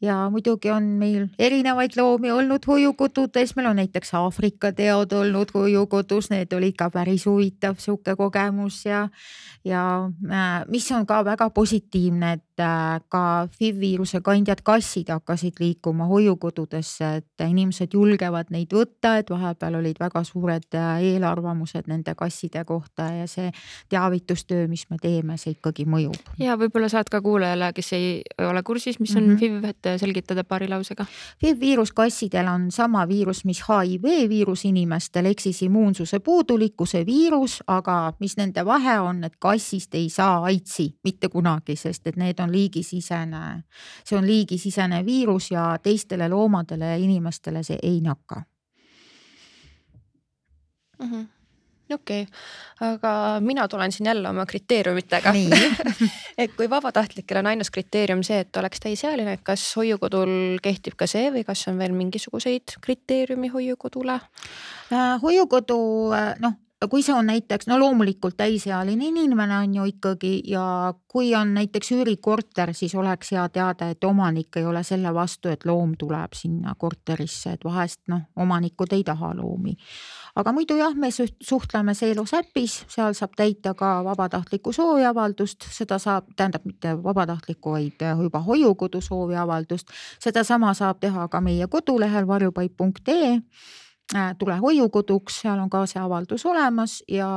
ja 0.00 0.30
muidugi 0.30 0.70
on 0.70 0.82
meil 0.82 1.26
erinevaid 1.38 1.96
loomi 1.96 2.30
olnud 2.30 2.66
hoiukodudes, 2.66 3.56
meil 3.56 3.68
on 3.70 3.76
näiteks 3.76 4.14
Aafrika 4.14 4.72
teod 4.72 5.12
olnud 5.12 5.50
hoiukodus, 5.54 6.30
need 6.30 6.52
olid 6.52 6.76
ka 6.78 6.90
päris 6.90 7.26
huvitav 7.26 7.76
sihuke 7.78 8.16
kogemus 8.16 8.84
ja, 8.86 9.08
ja 9.64 10.10
äh, 10.30 10.64
mis 10.68 10.92
on 10.92 11.06
ka 11.06 11.24
väga 11.24 11.50
positiivne, 11.50 12.32
et 12.32 12.47
äh, 12.60 13.00
ka 13.08 13.22
FIV 13.58 13.80
viiruse 13.80 14.20
kandjad 14.24 14.62
kassid 14.64 15.12
hakkasid 15.12 15.60
liikuma 15.60 16.08
hoiukodudesse, 16.10 17.10
et 17.20 17.44
inimesed 17.46 17.94
julgevad 17.94 18.50
neid 18.54 18.72
võtta, 18.74 19.16
et 19.18 19.30
vahepeal 19.30 19.78
olid 19.80 20.00
väga 20.00 20.24
suured 20.24 20.74
äh, 20.74 20.90
eelarvamused 21.12 21.88
nende 21.90 22.14
kasside 22.18 22.64
kohta 22.68 23.10
ja 23.20 23.26
see 23.30 23.52
teavitustöö, 23.88 24.66
mis 24.68 24.86
me 24.90 24.98
teeme, 25.02 25.38
see 25.38 25.56
ikkagi 25.56 25.86
mõjub. 25.88 26.18
ja 26.38 26.58
võib-olla 26.60 26.90
saad 26.92 27.10
ka 27.12 27.22
kuulajale, 27.24 27.72
kes 27.76 27.92
ei 27.96 28.10
ole 28.42 28.62
kursis, 28.62 29.00
mis 29.00 29.16
on 29.16 29.28
mm 29.28 29.36
-hmm. 29.36 29.38
FIV, 29.38 29.64
et 29.64 30.00
selgitada 30.00 30.44
paari 30.44 30.68
lausega. 30.68 31.06
FIV 31.40 31.60
viirus 31.60 31.92
kassidel 31.92 32.48
on 32.48 32.70
sama 32.70 33.08
viirus, 33.08 33.44
mis 33.44 33.62
HIV 33.68 34.28
viirus 34.28 34.64
inimestel 34.64 35.26
ehk 35.26 35.40
siis 35.40 35.62
immuunsuse 35.62 36.20
puudulikkuse 36.20 37.06
viirus, 37.06 37.62
aga 37.66 38.12
mis 38.20 38.36
nende 38.36 38.64
vahe 38.64 38.98
on, 39.00 39.24
et 39.24 39.36
kassist 39.38 39.94
ei 39.94 40.08
saa 40.08 40.42
aidsi 40.48 40.88
mitte 41.04 41.28
kunagi, 41.28 41.76
sest 41.76 42.06
et 42.06 42.16
need 42.16 42.40
on 42.40 42.47
liigisisene, 42.52 43.62
see 44.04 44.18
on 44.18 44.26
liigisisene 44.26 45.04
viirus 45.06 45.50
ja 45.50 45.70
teistele 45.82 46.28
loomadele 46.28 46.92
ja 46.92 47.00
inimestele 47.00 47.62
see 47.62 47.78
ei 47.82 48.00
nakka 48.00 48.42
mm. 50.98 51.10
-hmm 51.10 51.26
okei 51.94 52.22
okay., 52.22 52.90
aga 52.92 53.40
mina 53.40 53.68
tulen 53.68 53.92
siin 53.92 54.06
jälle 54.06 54.28
oma 54.28 54.46
kriteeriumitega 54.46 55.32
et 56.38 56.52
kui 56.56 56.70
vabatahtlikel 56.70 57.38
on 57.38 57.46
ainus 57.46 57.70
kriteerium 57.70 58.22
see, 58.22 58.40
et 58.44 58.56
oleks 58.56 58.80
täisealine, 58.80 59.38
kas 59.42 59.64
hoiukodul 59.76 60.58
kehtib 60.62 60.98
ka 61.00 61.06
see 61.06 61.30
või 61.32 61.44
kas 61.48 61.66
on 61.68 61.78
veel 61.78 61.96
mingisuguseid 61.96 62.78
kriteeriumi 62.84 63.48
hoiukodule 63.48 64.20
äh,? 64.92 65.20
hoiukodu 65.22 65.80
äh, 66.12 66.34
noh 66.44 66.60
kui 66.86 67.02
see 67.02 67.14
on 67.14 67.26
näiteks, 67.26 67.66
no 67.66 67.78
loomulikult 67.78 68.36
täisealine 68.38 69.08
inimene 69.10 69.56
on 69.58 69.74
ju 69.74 69.84
ikkagi 69.90 70.42
ja 70.46 70.94
kui 71.08 71.34
on 71.34 71.54
näiteks 71.54 71.90
üürikorter, 71.96 72.74
siis 72.74 72.94
oleks 72.94 73.32
hea 73.32 73.48
teada, 73.48 73.88
et 73.90 74.04
omanik 74.04 74.56
ei 74.56 74.66
ole 74.66 74.82
selle 74.86 75.14
vastu, 75.14 75.48
et 75.48 75.66
loom 75.66 75.96
tuleb 75.98 76.38
sinna 76.38 76.74
korterisse, 76.78 77.56
et 77.56 77.64
vahest 77.64 78.00
noh, 78.06 78.22
omanikud 78.36 78.94
ei 78.94 79.04
taha 79.04 79.34
loomi 79.36 79.74
aga 80.38 80.52
muidu 80.54 80.76
jah, 80.78 80.94
me 80.94 81.08
suhtleme 81.10 81.94
Seelus 81.98 82.34
äpis, 82.38 82.82
seal 82.90 83.16
saab 83.18 83.34
täita 83.36 83.74
ka 83.78 83.98
vabatahtlikku 84.06 84.72
sooviavaldust, 84.72 85.66
seda 85.74 85.98
saab, 86.02 86.28
tähendab 86.36 86.66
mitte 86.68 86.94
vabatahtlikku, 87.02 87.74
vaid 87.74 88.06
juba 88.22 88.42
hoiukodu 88.46 89.00
sooviavaldust. 89.00 89.90
sedasama 90.22 90.74
saab 90.74 91.00
teha 91.00 91.28
ka 91.28 91.40
meie 91.40 91.66
kodulehel 91.66 92.26
varjupaik.ee 92.26 93.34
tule 94.38 94.56
hoiukoduks, 94.56 95.40
seal 95.42 95.58
on 95.58 95.70
ka 95.70 95.84
see 95.86 96.00
avaldus 96.00 96.46
olemas 96.46 97.02
ja 97.08 97.28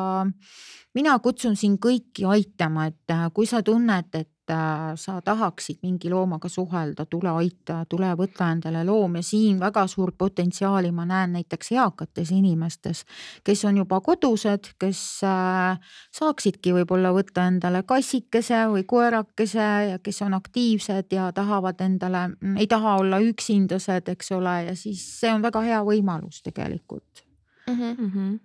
mina 0.93 1.19
kutsun 1.19 1.55
siin 1.55 1.77
kõiki 1.79 2.25
aitama, 2.27 2.85
et 2.91 3.13
äh, 3.13 3.29
kui 3.33 3.45
sa 3.45 3.63
tunned, 3.63 4.09
et 4.13 4.29
Äh, 4.51 4.95
sa 4.95 5.21
tahaksid 5.21 5.79
mingi 5.83 6.09
loomaga 6.09 6.49
suhelda, 6.49 7.05
tule 7.05 7.29
aita, 7.29 7.85
tule 7.89 8.09
võta 8.19 8.49
endale 8.51 8.81
loom. 8.83 9.15
Ja 9.19 9.23
siin 9.23 9.59
väga 9.61 9.85
suurt 9.87 10.17
potentsiaali 10.17 10.91
ma 10.91 11.05
näen 11.07 11.37
näiteks 11.37 11.71
eakates 11.75 12.33
inimestes, 12.35 13.05
kes 13.47 13.63
on 13.69 13.77
juba 13.79 14.01
kodused, 14.03 14.73
kes 14.81 15.01
äh, 15.29 15.93
saaksidki 16.17 16.73
võib-olla 16.75 17.13
võtta 17.15 17.45
endale 17.47 17.83
kassikese 17.87 18.65
või 18.73 18.83
koerakese 18.89 19.69
ja 19.93 19.99
kes 20.03 20.21
on 20.25 20.35
aktiivsed 20.35 21.15
ja 21.15 21.31
tahavad 21.37 21.79
endale, 21.85 22.27
ei 22.57 22.67
taha 22.67 22.97
olla 23.05 23.21
üksindased, 23.23 24.09
eks 24.17 24.33
ole, 24.35 24.57
ja 24.71 24.75
siis 24.75 25.05
see 25.21 25.31
on 25.31 25.45
väga 25.45 25.63
hea 25.69 25.83
võimalus 25.85 26.41
tegelikult. 26.43 27.27
Mm. 27.69 27.77
-hmm 27.77 28.39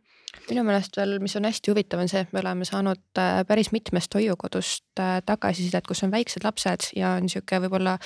minu 0.50 0.64
meelest 0.66 0.96
veel, 0.98 1.18
mis 1.22 1.36
on 1.38 1.46
hästi 1.48 1.72
huvitav, 1.72 2.02
on 2.02 2.10
see, 2.10 2.22
et 2.26 2.32
me 2.34 2.42
oleme 2.42 2.66
saanud 2.68 3.20
äh, 3.20 3.42
päris 3.48 3.72
mitmest 3.74 4.14
hoiukodust 4.14 5.02
äh, 5.02 5.18
tagasisidet, 5.26 5.86
kus 5.88 6.04
on 6.06 6.14
väiksed 6.14 6.46
lapsed 6.46 6.90
ja 6.96 7.16
on 7.20 7.30
sihuke 7.32 7.60
võib-olla 7.66 7.96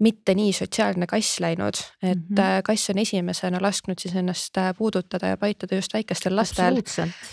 mitte 0.00 0.34
nii 0.34 0.52
sotsiaalne 0.56 1.06
kass 1.06 1.40
läinud, 1.40 1.76
et 2.02 2.18
mm 2.18 2.36
-hmm. 2.36 2.62
kass 2.64 2.90
on 2.90 2.98
esimesena 2.98 3.58
lasknud 3.60 3.98
siis 3.98 4.14
ennast 4.16 4.56
äh, 4.58 4.74
puudutada 4.78 5.26
ja 5.26 5.36
paitada 5.36 5.74
just 5.74 5.94
väikestel 5.94 6.36
lastel. 6.36 6.76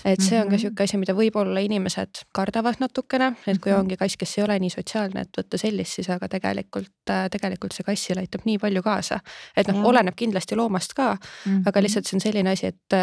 et 0.06 0.21
see 0.21 0.41
on 0.41 0.47
ka 0.47 0.56
mhm. 0.56 0.62
sihuke 0.62 0.84
asi, 0.84 0.97
mida 0.97 1.13
võib-olla 1.13 1.60
inimesed 1.63 2.23
kardavad 2.34 2.75
natukene, 2.80 3.34
et 3.47 3.62
kui 3.62 3.71
mm 3.71 3.75
-hmm. 3.75 3.80
ongi 3.80 3.97
kass, 3.97 4.17
kes 4.17 4.38
ei 4.38 4.43
ole 4.43 4.60
nii 4.60 4.69
sotsiaalne, 4.69 5.21
et 5.21 5.38
võtta 5.39 5.58
sellist, 5.58 5.93
siis 5.93 6.10
aga 6.10 6.27
tegelikult, 6.27 7.10
äh, 7.10 7.30
tegelikult 7.32 7.71
see 7.71 7.84
kassil 7.84 8.19
aitab 8.19 8.41
nii 8.45 8.58
palju 8.58 8.84
kaasa. 8.84 9.19
et 9.58 9.67
noh, 9.67 9.86
oleneb 9.86 10.15
kindlasti 10.15 10.56
loomast 10.56 10.93
ka 10.93 11.13
mm, 11.13 11.51
-hmm. 11.51 11.63
aga 11.65 11.82
lihtsalt 11.82 12.06
see 12.06 12.17
on 12.17 12.21
selline 12.21 12.49
asi, 12.49 12.67
et 12.67 12.97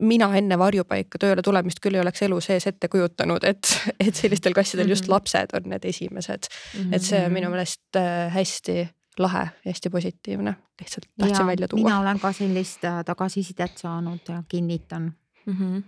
mina 0.00 0.36
enne 0.36 0.58
varjupaika 0.58 1.18
tööle 1.18 1.42
tulemist 1.42 1.80
küll 1.80 1.94
ei 1.94 2.00
oleks 2.00 2.22
elu 2.22 2.40
sees 2.40 2.66
ette 2.66 2.88
kujutanud, 2.88 3.44
et, 3.44 3.80
et 4.00 4.14
sellistel 4.14 4.52
kassidel 4.52 4.84
mm 4.84 4.86
-hmm. 4.86 4.90
just 4.90 5.04
mhm. 5.04 5.12
lapsed 5.12 5.48
on 5.54 5.70
need 5.70 5.84
esimesed 5.84 6.42
mm. 6.44 6.80
-hmm. 6.80 6.94
et 6.94 7.02
see 7.02 7.26
on 7.26 7.32
minu 7.32 7.50
meelest 7.50 7.96
hästi 8.30 8.88
lahe 9.18 9.44
ja 9.44 9.70
hästi 9.70 9.90
positiivne, 9.90 10.56
lihtsalt 10.80 11.08
tahtsin 11.18 11.46
välja 11.46 11.68
tuua. 11.68 11.84
mina 11.84 12.00
olen 12.00 12.20
ka 12.20 12.32
sellist 12.32 12.84
äh, 12.84 13.04
tagasisidet 13.04 13.78
saanud 13.78 14.20
ja 14.28 14.42
kinnitan 14.48 15.12
mm. 15.46 15.54
-hmm 15.54 15.82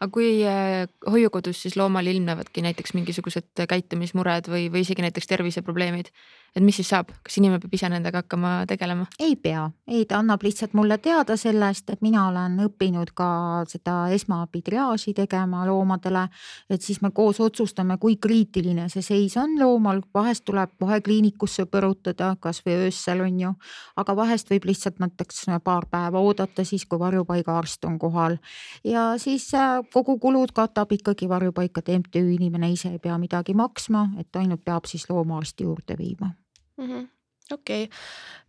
aga 0.00 0.10
kui 0.12 0.44
äh, 0.44 0.88
hoiukodus 1.10 1.62
siis 1.62 1.76
loomal 1.76 2.06
ilmnevadki 2.06 2.62
näiteks 2.62 2.94
mingisugused 2.94 3.64
käitumismured 3.68 4.50
või, 4.52 4.68
või 4.72 4.84
isegi 4.84 5.02
näiteks 5.02 5.26
terviseprobleemid, 5.30 6.10
et 6.56 6.62
mis 6.62 6.76
siis 6.78 6.88
saab, 6.88 7.10
kas 7.26 7.38
inimene 7.40 7.58
peab 7.62 7.72
ise 7.74 7.88
nendega 7.90 8.22
hakkama 8.22 8.52
tegelema? 8.70 9.06
ei 9.18 9.34
pea, 9.36 9.64
ei, 9.88 10.04
ta 10.06 10.20
annab 10.22 10.42
lihtsalt 10.46 10.74
mulle 10.78 10.98
teada 11.02 11.36
sellest, 11.36 11.90
et 11.90 12.02
mina 12.04 12.28
olen 12.28 12.60
õppinud 12.68 13.10
ka 13.16 13.28
seda 13.70 13.96
esmaabi 14.14 14.62
triaaži 14.62 15.14
tegema 15.18 15.64
loomadele. 15.66 16.28
et 16.70 16.82
siis 16.82 17.00
me 17.02 17.10
koos 17.10 17.40
otsustame, 17.40 17.98
kui 17.98 18.16
kriitiline 18.16 18.86
see 18.92 19.02
seis 19.02 19.36
on 19.40 19.58
loomal, 19.58 20.02
vahest 20.14 20.44
tuleb 20.44 20.76
kohe 20.78 21.00
kliinikusse 21.00 21.66
põrutada, 21.66 22.36
kasvõi 22.40 22.78
öösel 22.86 23.24
on 23.26 23.40
ju. 23.40 23.52
aga 23.96 24.16
vahest 24.16 24.50
võib 24.50 24.70
lihtsalt 24.70 25.02
näiteks 25.02 25.46
paar 25.64 25.88
päeva 25.90 26.22
oodata, 26.22 26.64
siis 26.64 26.86
kui 26.86 26.98
varjupaigaarst 26.98 27.84
on 27.84 27.98
kohal 27.98 28.38
ja 28.84 29.14
siis 29.18 29.50
äh, 29.54 29.82
kogu 29.92 30.18
kulud 30.18 30.54
katab 30.54 30.92
ikkagi 30.92 31.28
varjupaikade 31.28 31.98
MTÜ, 31.98 32.24
inimene 32.38 32.70
ise 32.70 32.94
ei 32.94 33.02
pea 33.02 33.18
midagi 33.18 33.54
maksma, 33.54 34.08
et 34.18 34.36
ainult 34.36 34.64
peab 34.64 34.86
siis 34.86 35.10
loomaarsti 35.10 35.66
juurde 35.66 35.98
viima 35.98 36.30
mm 36.76 36.86
-hmm.. 36.86 37.08
okei 37.52 37.84
okay., 37.84 37.98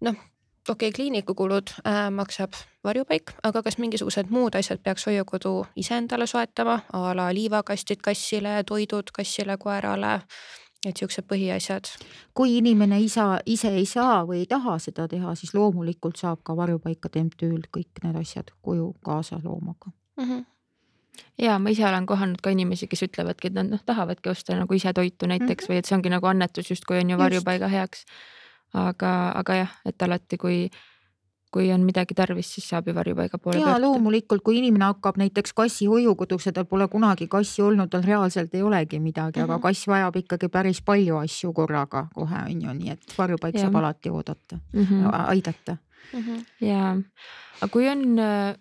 noh 0.02 0.16
okei 0.70 0.90
okay,, 0.90 0.96
kliinikukulud 0.96 1.68
äh, 1.88 2.12
maksab 2.12 2.54
varjupaik, 2.84 3.32
aga 3.44 3.64
kas 3.64 3.78
mingisugused 3.78 4.30
muud 4.30 4.56
asjad 4.56 4.80
peaks 4.84 5.06
hoiukodu 5.06 5.66
ise 5.76 5.98
endale 5.98 6.28
soetama 6.28 6.80
a 6.94 7.16
la 7.16 7.34
liivakastid 7.34 8.02
kassile, 8.02 8.64
toidud 8.64 9.12
kassile, 9.14 9.58
koerale? 9.58 10.22
et 10.86 10.98
siuksed 10.98 11.26
põhiasjad. 11.26 11.90
kui 12.34 12.58
inimene 12.58 13.00
isa, 13.02 13.40
ise 13.46 13.72
ei 13.74 13.86
saa 13.86 14.24
või 14.26 14.44
ei 14.44 14.46
taha 14.46 14.78
seda 14.80 15.08
teha, 15.08 15.36
siis 15.36 15.54
loomulikult 15.54 16.22
saab 16.22 16.44
ka 16.44 16.56
varjupaikade 16.56 17.24
MTÜ-lt 17.24 17.72
kõik 17.78 18.04
need 18.04 18.20
asjad 18.22 18.52
koju 18.62 18.94
kaasa 19.06 19.40
loomaga 19.44 19.92
mm. 20.18 20.24
-hmm 20.24 20.55
ja 21.42 21.60
ma 21.60 21.70
ise 21.70 21.86
olen 21.88 22.06
kohanud 22.06 22.42
ka 22.44 22.54
inimesi, 22.54 22.88
kes 22.88 23.06
ütlevadki, 23.10 23.52
et 23.52 23.58
nad 23.58 23.70
noh, 23.70 23.84
tahavadki 23.86 24.32
osta 24.32 24.58
nagu 24.58 24.74
ise 24.74 24.94
toitu 24.94 25.28
näiteks 25.28 25.50
mm 25.50 25.68
-hmm. 25.68 25.74
või 25.74 25.78
et 25.78 25.86
see 25.86 25.98
ongi 25.98 26.10
nagu 26.10 26.28
annetus 26.28 26.72
justkui 26.72 27.00
on 27.00 27.10
ju 27.10 27.18
varjupaiga 27.18 27.68
heaks. 27.68 28.06
aga, 28.74 29.32
aga 29.36 29.56
jah, 29.56 29.72
et 29.86 30.02
alati, 30.02 30.38
kui, 30.38 30.70
kui 31.52 31.72
on 31.72 31.86
midagi 31.88 32.16
tarvis, 32.16 32.50
siis 32.54 32.70
saab 32.70 32.88
ju 32.88 32.96
varjupaiga 32.96 33.38
poole 33.38 33.60
pöörduda. 33.60 33.82
loomulikult, 33.82 34.44
kui 34.44 34.58
inimene 34.58 34.86
hakkab 34.86 35.18
näiteks 35.18 35.54
kassi 35.54 35.86
hoiukoduks 35.86 36.46
ja 36.46 36.52
tal 36.52 36.66
pole 36.66 36.88
kunagi 36.88 37.28
kassi 37.28 37.62
olnud, 37.62 37.90
tal 37.90 38.04
reaalselt 38.04 38.56
ei 38.56 38.62
olegi 38.62 39.00
midagi 39.00 39.40
mm, 39.40 39.46
-hmm. 39.46 39.52
aga 39.52 39.58
mhm. 39.58 39.62
kass 39.62 39.88
vajab 39.88 40.16
ikkagi 40.16 40.50
päris 40.50 40.82
palju 40.82 41.18
asju 41.18 41.54
korraga 41.54 42.08
kohe 42.14 42.36
on 42.46 42.62
ju, 42.62 42.74
nii 42.74 42.90
et 42.90 43.18
varjupaik 43.18 43.56
ja. 43.56 43.62
saab 43.62 43.76
alati 43.76 44.10
oodata 44.10 44.60
mm, 44.74 44.84
-hmm. 44.84 45.28
aidata 45.28 45.78
mm. 46.14 46.20
-hmm. 46.20 46.46
ja, 46.68 46.96
aga 47.62 47.72
kui 47.72 47.88
on, 47.90 48.04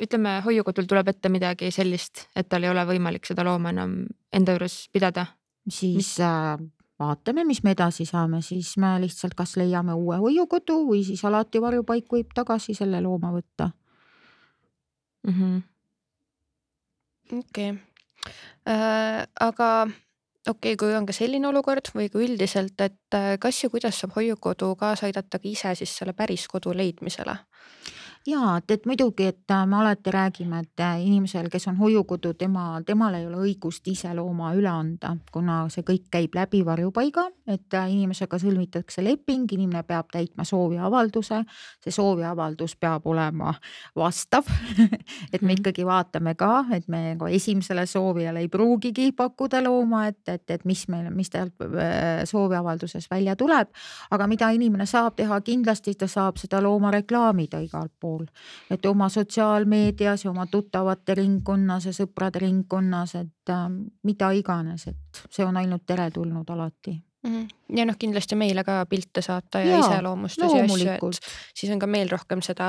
ütleme, 0.03 0.41
hoiukodul 0.45 0.87
tuleb 0.91 1.09
ette 1.09 1.29
midagi 1.29 1.71
sellist, 1.71 2.29
et 2.37 2.49
tal 2.49 2.65
ei 2.65 2.71
ole 2.71 2.85
võimalik 2.87 3.27
seda 3.27 3.45
looma 3.45 3.75
enam 3.75 4.05
enda 4.33 4.57
juures 4.57 4.89
pidada, 4.93 5.27
siis 5.69 5.97
mis... 5.97 6.21
äh, 6.21 6.59
vaatame, 6.99 7.45
mis 7.45 7.63
me 7.65 7.75
edasi 7.75 8.07
saame, 8.07 8.43
siis 8.43 8.77
me 8.77 8.95
lihtsalt 9.01 9.35
kas 9.35 9.57
leiame 9.57 9.95
uue 9.99 10.17
hoiukodu 10.23 10.81
või 10.89 11.05
siis 11.05 11.25
alati 11.25 11.61
varjupaik 11.61 12.13
võib 12.13 12.35
tagasi 12.35 12.75
selle 12.75 13.01
looma 13.01 13.33
võtta 13.35 13.71
mm. 15.27 15.33
-hmm 15.33 15.63
okei 17.33 17.75
äh,, 18.69 19.27
aga 19.41 19.69
okei 20.49 20.75
okay,, 20.75 20.77
kui 20.77 20.95
on 20.97 21.07
ka 21.07 21.15
selline 21.17 21.49
olukord 21.49 21.91
või 21.95 22.11
ka 22.13 22.21
üldiselt, 22.21 22.77
et 22.85 23.17
äh, 23.17 23.35
kas 23.41 23.63
ja 23.65 23.71
kuidas 23.73 24.01
saab 24.01 24.17
hoiukodu 24.19 24.75
kaasa 24.81 25.09
aidata 25.09 25.41
ka 25.41 25.49
ise 25.49 25.75
siis 25.79 25.97
selle 25.99 26.13
päris 26.13 26.47
kodu 26.49 26.75
leidmisele? 26.77 27.37
Ja 28.27 28.57
et, 28.57 28.71
et 28.71 28.87
muidugi, 28.87 29.27
et 29.27 29.51
äh, 29.51 29.67
me 29.67 29.77
alati 29.77 30.11
räägime, 30.11 30.61
et 30.61 30.81
äh, 30.81 31.01
inimesel, 31.07 31.49
kes 31.53 31.69
on 31.69 31.77
hoiukodu, 31.77 32.35
tema, 32.35 32.81
temal 32.87 33.15
ei 33.19 33.27
ole 33.27 33.37
õigust 33.45 33.89
ise 33.91 34.15
looma 34.17 34.55
üle 34.57 34.71
anda, 34.71 35.15
kuna 35.33 35.65
see 35.73 35.85
kõik 35.85 36.07
käib 36.13 36.37
läbi 36.37 36.63
varjupaiga, 36.65 37.27
et 37.47 37.77
äh, 37.77 37.91
inimesega 37.93 38.39
sõlmitakse 38.41 39.05
leping, 39.05 39.45
inimene 39.53 39.83
peab 39.85 40.09
täitma 40.13 40.45
sooviavalduse. 40.49 41.43
see 41.85 41.93
sooviavaldus 41.93 42.77
peab 42.81 43.07
olema 43.07 43.55
vastav 43.97 44.49
et 45.33 45.43
me 45.43 45.53
mhm. 45.53 45.61
ikkagi 45.61 45.85
vaatame 45.87 46.35
ka, 46.35 46.65
et 46.73 46.89
me 46.89 47.03
nagu 47.15 47.29
esimesele 47.29 47.87
soovijale 47.87 48.41
ei 48.41 48.49
pruugigi 48.49 49.13
pakkuda 49.13 49.63
looma, 49.65 50.07
et, 50.09 50.23
et, 50.29 50.51
et 50.51 50.65
mis 50.65 50.87
meil, 50.89 51.11
mis 51.13 51.31
tal 51.31 51.53
sooviavalduses 52.25 53.11
välja 53.11 53.37
tuleb. 53.37 53.69
aga 54.11 54.27
mida 54.27 54.51
inimene 54.51 54.87
saab 54.87 55.17
teha, 55.17 55.41
kindlasti 55.41 55.95
ta 55.95 56.09
saab 56.09 56.41
seda 56.41 56.63
looma 56.63 56.91
reklaamida 56.91 57.61
igalt 57.61 57.93
poolt 58.01 58.14
pool. 58.15 58.27
et 58.71 58.87
oma 58.87 59.09
sotsiaalmeedias 59.09 60.25
ja 60.25 60.31
oma 60.31 60.47
tuttavate 60.47 61.15
ringkonnas 61.15 61.89
ja 61.91 61.97
sõprade 61.97 62.43
ringkonnas, 62.45 63.15
et 63.15 63.51
äh, 63.51 63.67
mida 64.03 64.31
iganes, 64.31 64.87
et 64.89 65.25
see 65.31 65.45
on 65.47 65.57
ainult 65.57 65.87
teretulnud 65.87 66.51
alati. 66.51 66.97
-hmm. 67.25 67.49
ja 67.77 67.87
noh, 67.89 67.99
kindlasti 67.99 68.39
meile 68.39 68.65
ka 68.65 68.85
pilte 68.87 69.23
saata 69.23 69.61
ja, 69.61 69.77
ja 69.77 69.83
iseloomustusi 69.83 70.57
ja 70.57 70.65
asju, 70.65 70.91
et 70.95 71.35
siis 71.55 71.73
on 71.73 71.79
ka 71.83 71.87
meil 71.87 72.11
rohkem 72.13 72.43
seda 72.43 72.69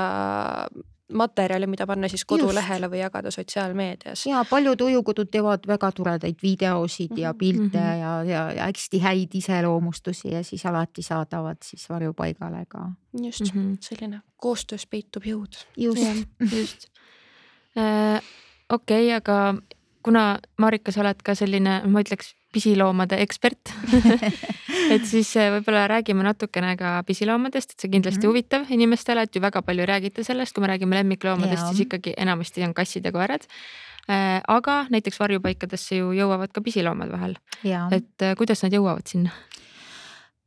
materjali, 1.12 1.66
mida 1.66 1.86
panna 1.86 2.08
siis 2.10 2.24
kodulehele 2.24 2.88
või 2.90 3.00
jagada 3.00 3.30
sotsiaalmeedias. 3.30 4.26
ja 4.26 4.44
paljud 4.50 4.80
ujukodud 4.80 5.30
teevad 5.30 5.66
väga 5.66 5.92
toredaid 5.92 6.42
videosid 6.42 7.18
ja 7.18 7.32
mhm. 7.32 7.38
pilte 7.38 7.78
mm 7.78 7.84
-hmm. 7.84 8.00
ja, 8.00 8.22
ja, 8.24 8.52
ja 8.52 8.64
hästi 8.66 8.98
häid 9.00 9.34
iseloomustusi 9.34 10.32
ja 10.32 10.44
siis 10.44 10.66
alati 10.66 11.02
saadavad 11.02 11.56
siis 11.62 11.88
varjupaigale 11.90 12.64
ka. 12.68 12.90
just 13.22 13.54
mm, 13.54 13.60
-hmm. 13.60 13.76
selline 13.80 14.20
koostöös 14.36 14.86
peitub 14.86 15.22
jõud. 15.24 15.66
just, 15.76 16.02
just 16.52 16.86
äh,. 17.78 18.22
okei 18.68 19.06
okay,, 19.06 19.16
aga 19.16 19.54
kuna 20.02 20.38
Marika, 20.58 20.92
sa 20.92 21.00
oled 21.00 21.22
ka 21.24 21.34
selline, 21.34 21.80
ma 21.90 22.00
ütleks 22.00 22.35
pisiloomade 22.56 23.18
ekspert 23.24 23.72
et 24.94 25.06
siis 25.08 25.30
eh, 25.36 25.50
võib-olla 25.56 25.86
räägime 25.96 26.24
natukene 26.26 26.74
ka 26.80 26.98
pisiloomadest, 27.08 27.74
et 27.74 27.84
see 27.84 27.92
kindlasti 27.92 28.22
mm 28.22 28.24
-hmm. 28.24 28.32
huvitav 28.32 28.72
inimestele, 28.76 29.26
et 29.26 29.36
ju 29.36 29.42
väga 29.44 29.62
palju 29.62 29.84
ei 29.84 29.90
räägita 29.92 30.24
sellest, 30.24 30.54
kui 30.54 30.64
me 30.64 30.72
räägime 30.72 30.96
lemmikloomadest, 31.00 31.68
siis 31.68 31.86
ikkagi 31.86 32.14
enamasti 32.16 32.64
on 32.64 32.74
kassid 32.74 33.04
ja 33.04 33.12
koerad 33.12 33.46
äh,. 34.08 34.40
aga 34.48 34.86
näiteks 34.90 35.20
varjupaikadesse 35.20 35.96
ju 35.96 36.12
jõuavad 36.12 36.52
ka 36.52 36.60
pisiloomad 36.60 37.12
vahel. 37.12 37.36
et 37.64 38.22
äh, 38.22 38.36
kuidas 38.36 38.62
nad 38.62 38.72
jõuavad 38.72 39.06
sinna? 39.06 39.30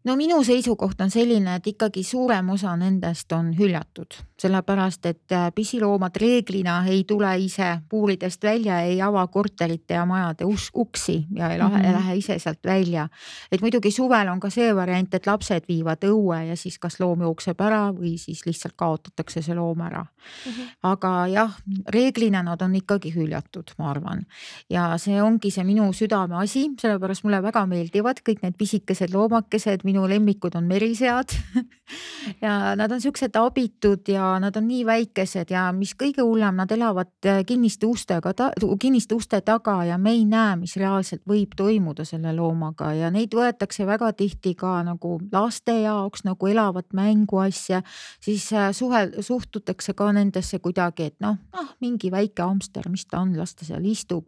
No 0.03 0.15
minu 0.15 0.39
seisukoht 0.43 1.01
on 1.01 1.11
selline, 1.11 1.57
et 1.59 1.67
ikkagi 1.73 2.03
suurem 2.07 2.49
osa 2.53 2.71
nendest 2.79 3.31
on 3.35 3.51
hüljatud, 3.57 4.15
sellepärast 4.39 5.05
et 5.09 5.35
äh, 5.35 5.49
pisiloomad 5.55 6.15
reeglina 6.21 6.77
ei 6.87 7.03
tule 7.07 7.31
ise 7.43 7.81
puuridest 7.89 8.43
välja, 8.43 8.79
ei 8.87 9.01
ava 9.03 9.25
korterite 9.27 9.97
ja 9.97 10.05
majade 10.07 10.47
uksi 10.47 11.17
ja 11.35 11.49
ei 11.51 11.59
lähe, 11.59 11.77
mm 11.77 11.83
-hmm. 11.83 11.93
lähe 11.93 12.15
ise 12.15 12.39
sealt 12.39 12.63
välja. 12.65 13.09
et 13.51 13.61
muidugi 13.61 13.91
suvel 13.91 14.27
on 14.27 14.39
ka 14.39 14.49
see 14.49 14.75
variant, 14.75 15.13
et 15.13 15.27
lapsed 15.27 15.63
viivad 15.67 16.03
õue 16.03 16.47
ja 16.47 16.55
siis 16.55 16.79
kas 16.79 16.99
loom 16.99 17.21
jookseb 17.21 17.61
ära 17.61 17.91
või 17.91 18.17
siis 18.17 18.45
lihtsalt 18.45 18.73
kaotatakse 18.75 19.41
see 19.41 19.55
loom 19.55 19.81
ära 19.81 20.05
mm. 20.05 20.51
-hmm. 20.51 20.67
aga 20.83 21.27
jah, 21.27 21.57
reeglina 21.89 22.43
nad 22.43 22.61
on 22.61 22.75
ikkagi 22.75 23.15
hüljatud, 23.15 23.71
ma 23.77 23.89
arvan. 23.89 24.25
ja 24.69 24.97
see 24.97 25.21
ongi 25.21 25.51
see 25.51 25.63
minu 25.63 25.93
südameasi, 25.93 26.69
sellepärast 26.81 27.23
mulle 27.23 27.43
väga 27.43 27.65
meeldivad 27.65 28.23
kõik 28.29 28.41
need 28.41 28.55
pisikesed 28.57 29.13
loomakesed 29.13 29.88
minu 29.89 30.05
lemmikud 30.09 30.55
on 30.55 30.69
merisead 30.69 31.33
ja 32.43 32.75
nad 32.77 32.91
on 32.91 33.01
siuksed 33.01 33.35
abitud 33.35 34.07
ja 34.07 34.37
nad 34.39 34.55
on 34.55 34.67
nii 34.69 34.85
väikesed 34.85 35.51
ja 35.53 35.69
mis 35.75 35.95
kõige 35.97 36.23
hullem, 36.25 36.59
nad 36.59 36.71
elavad 36.71 37.11
äh, 37.25 37.41
kinniste 37.47 37.87
ustega, 37.89 38.33
kinniste 38.79 39.15
uste 39.17 39.41
taga 39.45 39.79
ja 39.87 39.97
me 39.97 40.13
ei 40.13 40.25
näe, 40.29 40.55
mis 40.61 40.75
reaalselt 40.79 41.23
võib 41.29 41.55
toimuda 41.57 42.05
selle 42.05 42.33
loomaga 42.35 42.91
ja 42.97 43.09
neid 43.13 43.33
võetakse 43.35 43.87
väga 43.89 44.11
tihti 44.17 44.53
ka 44.59 44.79
nagu 44.85 45.17
laste 45.31 45.79
jaoks 45.81 46.25
nagu 46.27 46.51
elavat 46.51 46.93
mänguasja. 46.93 47.81
siis 48.21 48.51
äh, 48.53 48.71
suhel, 48.75 49.13
suhtutakse 49.25 49.93
ka 49.93 50.11
nendesse 50.13 50.59
kuidagi, 50.59 51.09
et 51.11 51.17
noh, 51.19 51.37
noh 51.55 51.73
mingi 51.81 52.11
väike 52.11 52.43
hamster, 52.45 52.89
mis 52.89 53.05
ta 53.05 53.23
on, 53.23 53.35
las 53.37 53.55
ta 53.55 53.65
seal 53.65 53.85
istub. 53.85 54.27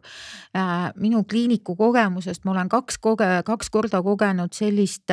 Äh, 0.56 0.90
minu 0.96 1.24
kliiniku 1.24 1.76
kogemusest 1.76 2.44
ma 2.44 2.56
olen 2.56 2.68
kaks 2.72 2.98
koge-, 2.98 3.42
kaks 3.46 3.70
korda 3.70 4.02
kogenud 4.02 4.52
sellist 4.56 5.10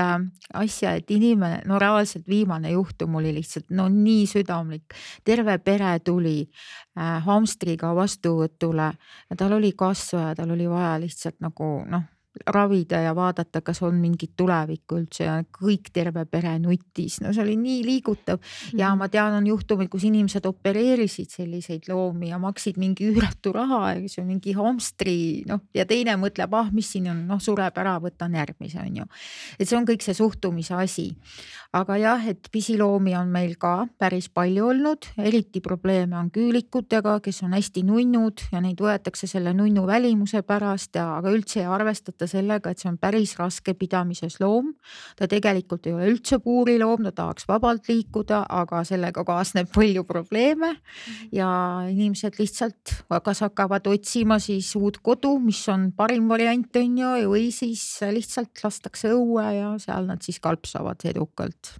asja, 0.53 0.93
et 0.97 1.11
inimene, 1.11 1.61
no 1.69 1.79
reaalselt 1.79 2.27
viimane 2.27 2.71
juhtum 2.73 3.15
oli 3.19 3.33
lihtsalt 3.35 3.69
no 3.75 3.87
nii 3.89 4.27
südamlik. 4.27 4.95
terve 5.23 5.57
pere 5.57 5.99
tuli 5.99 6.37
äh, 6.43 7.19
hamstriga 7.25 7.93
vastuvõtule 7.95 8.91
tal 9.37 9.57
oli 9.57 9.73
kasvaja, 9.77 10.35
tal 10.35 10.51
oli 10.51 10.69
vaja 10.69 10.97
lihtsalt 10.99 11.39
nagu 11.39 11.73
noh 11.89 12.18
ravida 12.47 12.99
ja 13.01 13.15
vaadata, 13.15 13.61
kas 13.65 13.81
on 13.83 13.97
mingit 13.99 14.35
tulevikku 14.37 14.99
üldse 15.01 15.25
ja 15.25 15.35
kõik 15.43 15.89
terve 15.93 16.23
pere 16.29 16.55
nutis, 16.61 17.19
no 17.23 17.33
see 17.33 17.43
oli 17.43 17.55
nii 17.59 17.81
liigutav 17.85 18.39
ja 18.73 18.91
mhm. 18.91 18.99
ma 19.01 19.09
tean, 19.11 19.35
on 19.39 19.47
juhtumeid, 19.49 19.89
kus 19.91 20.05
inimesed 20.07 20.45
opereerisid 20.49 21.33
selliseid 21.33 21.89
loomi 21.89 22.31
ja 22.31 22.39
maksid 22.41 22.79
mingi 22.81 23.09
üüratu 23.09 23.53
raha, 23.55 23.95
eks 23.97 24.19
ju, 24.19 24.25
mingi 24.27 24.53
hamstri 24.57 25.17
noh, 25.49 25.63
ja 25.75 25.85
teine 25.89 26.15
mõtleb, 26.21 26.53
ah, 26.57 26.69
mis 26.75 26.91
siin 26.93 27.09
on, 27.11 27.25
noh, 27.29 27.41
sureb 27.43 27.77
ära, 27.81 27.97
võtan 28.03 28.37
järgmise, 28.37 28.81
on 28.83 29.01
ju. 29.01 29.09
et 29.57 29.67
see 29.67 29.79
on 29.79 29.87
kõik 29.89 30.05
see 30.05 30.17
suhtumise 30.17 30.77
asi. 30.77 31.09
aga 31.73 31.97
jah, 32.01 32.23
et 32.29 32.47
pisiloomi 32.51 33.13
on 33.17 33.29
meil 33.29 33.55
ka 33.61 33.87
päris 33.97 34.29
palju 34.33 34.69
olnud, 34.71 35.09
eriti 35.21 35.61
probleeme 35.61 36.17
on 36.17 36.31
küülikutega, 36.33 37.19
kes 37.25 37.43
on 37.45 37.53
hästi 37.57 37.83
nunnud 37.85 38.47
ja 38.53 38.61
neid 38.61 38.81
võetakse 38.81 39.27
selle 39.29 39.53
nunnu 39.53 39.85
välimuse 39.85 40.41
pärast 40.41 40.95
ja, 40.97 41.11
aga 41.19 41.33
üldse 41.33 41.61
ei 41.61 41.69
arvestata 41.69 42.18
sellega, 42.27 42.71
et 42.71 42.81
see 42.81 42.89
on 42.89 42.97
päris 42.99 43.35
raske 43.39 43.73
pidamises 43.77 44.39
loom. 44.41 44.73
ta 45.15 45.27
tegelikult 45.27 45.87
ei 45.87 45.93
ole 45.93 46.09
üldse 46.11 46.39
puuriloom, 46.43 47.05
ta 47.07 47.11
tahaks 47.21 47.47
vabalt 47.47 47.87
liikuda, 47.89 48.43
aga 48.49 48.83
sellega 48.83 49.23
kaasneb 49.25 49.71
palju 49.75 50.03
probleeme 50.03 50.73
mhm. 50.73 51.29
ja 51.31 51.49
inimesed 51.89 52.39
lihtsalt 52.39 52.95
kas 53.23 53.43
hakkavad 53.45 53.87
otsima 53.87 54.39
siis 54.39 54.73
uut 54.75 54.99
kodu, 55.03 55.37
mis 55.39 55.61
on 55.69 55.91
parim 55.95 56.29
variant, 56.29 56.75
on 56.75 56.97
ju, 56.97 57.15
või 57.31 57.49
siis 57.55 57.83
lihtsalt 58.11 58.63
lastakse 58.63 59.13
õue 59.15 59.47
ja 59.55 59.73
seal 59.79 60.09
nad 60.09 60.23
siis 60.25 60.39
kalpsavad 60.43 61.05
edukalt 61.09 61.75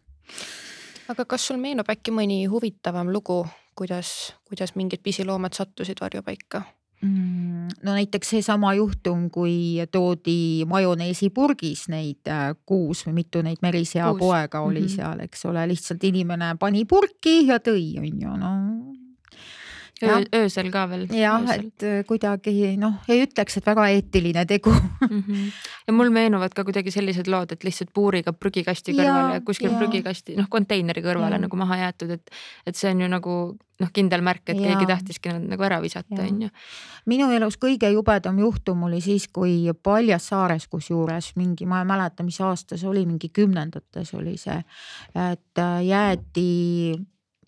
aga 1.09 1.25
kas 1.25 1.47
sul 1.49 1.57
meenub 1.61 1.89
äkki 1.89 2.13
mõni 2.13 2.43
huvitavam 2.51 3.09
lugu, 3.13 3.41
kuidas, 3.77 4.33
kuidas 4.47 4.75
mingid 4.77 5.01
pisiloomad 5.05 5.57
sattusid 5.57 6.01
varjupaika? 6.01 6.63
Mm, 7.01 7.67
no 7.83 7.93
näiteks 7.95 8.33
seesama 8.35 8.73
juhtum, 8.75 9.29
kui 9.31 9.79
toodi 9.91 10.65
majoneesipurgis 10.67 11.85
neid 11.87 12.27
äh, 12.27 12.49
kuus 12.67 13.05
või 13.07 13.21
mitu 13.21 13.43
neid 13.45 13.61
meriseapoega 13.63 14.59
oli 14.59 14.81
mm 14.81 14.85
-hmm. 14.85 14.95
seal, 14.95 15.19
eks 15.23 15.45
ole, 15.45 15.67
lihtsalt 15.67 16.03
inimene 16.03 16.55
pani 16.59 16.83
purki 16.85 17.45
ja 17.47 17.59
tõi, 17.63 17.95
on 17.99 18.21
ju, 18.21 18.35
no 18.41 18.51
Öö, 20.03 20.19
öösel 20.35 20.71
ka 20.71 20.85
veel. 20.89 21.07
jah, 21.13 21.43
et 21.55 21.83
äh, 21.83 22.01
kuidagi 22.07 22.75
noh, 22.79 22.99
ei 23.11 23.23
ütleks, 23.25 23.57
et 23.59 23.65
väga 23.67 23.87
eetiline 23.95 24.45
tegu 24.47 24.71
mm. 24.71 25.23
-hmm. 25.23 25.47
ja 25.87 25.93
mul 25.93 26.09
meenuvad 26.15 26.53
ka 26.55 26.63
kuidagi 26.63 26.91
sellised 26.91 27.27
lood, 27.27 27.51
et 27.51 27.63
lihtsalt 27.63 27.91
puuriga 27.93 28.33
prügikasti 28.33 28.95
kõrvale 28.95 29.41
kuskil 29.45 29.71
ja. 29.71 29.77
prügikasti 29.77 30.37
noh, 30.39 30.47
konteineri 30.49 31.03
kõrvale 31.03 31.35
ja. 31.35 31.43
nagu 31.45 31.57
maha 31.57 31.81
jäetud, 31.83 32.15
et, 32.15 32.31
et 32.65 32.75
see 32.75 32.91
on 32.91 33.01
ju 33.01 33.11
nagu 33.11 33.35
noh, 33.79 33.91
kindel 33.93 34.23
märk, 34.25 34.43
et 34.49 34.59
ja. 34.59 34.71
keegi 34.71 34.87
tahtiski 34.87 35.33
nad 35.33 35.45
nagu 35.53 35.63
ära 35.67 35.81
visata, 35.81 36.21
on 36.23 36.41
ju. 36.45 36.49
minu 37.11 37.29
elus 37.35 37.59
kõige 37.59 37.91
jubedam 37.93 38.39
juhtum 38.39 38.83
oli 38.87 39.01
siis, 39.01 39.27
kui 39.27 39.69
Paljassaares 39.83 40.67
kusjuures 40.67 41.33
mingi, 41.39 41.67
ma 41.69 41.83
ei 41.83 41.91
mäleta, 41.91 42.23
mis 42.23 42.39
aasta 42.41 42.77
see 42.77 42.89
oli, 42.89 43.05
mingi 43.05 43.31
kümnendates 43.33 44.13
oli 44.13 44.37
see, 44.37 44.59
et 45.15 45.63
äh, 45.63 45.79
jäeti 45.85 46.49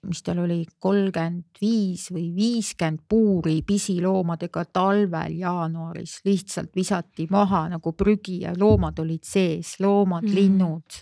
mis 0.07 0.23
tal 0.25 0.39
oli, 0.41 0.63
kolmkümmend 0.81 1.59
viis 1.61 2.07
või 2.09 2.31
viiskümmend 2.33 3.03
puuri 3.09 3.59
pisiloomadega 3.65 4.63
talvel 4.73 5.35
jaanuaris 5.37 6.15
lihtsalt 6.25 6.71
visati 6.75 7.27
maha 7.29 7.67
nagu 7.75 7.93
prügi 7.93 8.39
ja 8.47 8.55
loomad 8.57 8.97
olid 9.03 9.21
sees, 9.27 9.75
loomad 9.83 10.25
mm., 10.25 10.33
linnud. 10.35 10.99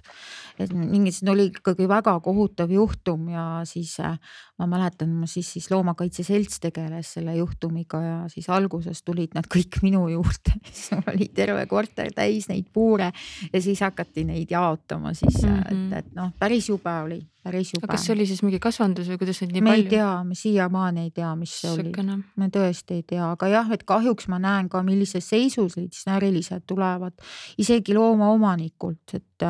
et 0.59 0.73
mingi, 0.75 1.13
see 1.15 1.31
oli 1.31 1.47
ikkagi 1.53 1.87
väga 1.87 2.17
kohutav 2.19 2.71
juhtum 2.75 3.29
ja 3.31 3.45
siis 3.63 3.95
äh, 4.03 4.19
ma 4.59 4.67
mäletan, 4.67 5.13
siis, 5.29 5.53
siis 5.55 5.69
Loomakaitse 5.71 6.23
Selts 6.27 6.59
tegeles 6.59 7.13
selle 7.15 7.35
juhtumiga 7.37 8.01
ja 8.03 8.17
siis 8.31 8.49
alguses 8.51 9.03
tulid 9.07 9.35
nad 9.37 9.47
kõik 9.49 9.79
minu 9.85 10.05
juurde 10.11 10.55
siis 10.69 10.91
mul 10.97 11.13
oli 11.13 11.29
terve 11.35 11.65
korter 11.71 12.11
täis 12.15 12.49
neid 12.51 12.69
puure 12.73 13.11
ja 13.53 13.63
siis 13.63 13.81
hakati 13.85 14.27
neid 14.27 14.51
jaotama 14.51 15.13
siis 15.13 15.41
mm, 15.43 15.59
-hmm. 15.59 15.97
et, 15.97 16.05
et 16.05 16.15
noh, 16.15 16.31
päris 16.39 16.69
jube 16.69 16.95
oli 17.05 17.21
päris 17.43 17.71
jube. 17.73 17.87
kas 17.87 18.05
see 18.05 18.13
oli 18.13 18.25
siis 18.29 18.41
mingi 18.43 18.59
kasvandus 18.61 19.09
või 19.11 19.19
kuidas 19.21 19.39
neid 19.43 19.53
nii 19.55 19.63
me 19.63 19.71
palju? 19.73 19.85
ei 19.85 19.91
tea, 19.93 20.09
me 20.27 20.37
siiamaani 20.37 21.05
ei 21.07 21.11
tea, 21.15 21.29
mis 21.39 21.55
see 21.61 21.71
oli. 21.71 21.85
Siukene. 21.87 22.17
me 22.41 22.49
tõesti 22.53 22.99
ei 22.99 23.05
tea, 23.13 23.31
aga 23.33 23.49
jah, 23.51 23.71
et 23.75 23.85
kahjuks 23.87 24.29
ma 24.31 24.39
näen 24.43 24.69
ka, 24.71 24.81
millises 24.85 25.29
seisus 25.31 25.77
siis 25.77 26.05
närilised 26.09 26.65
tulevad 26.69 27.15
isegi 27.61 27.95
loomaomanikult, 27.97 29.15
et 29.15 29.47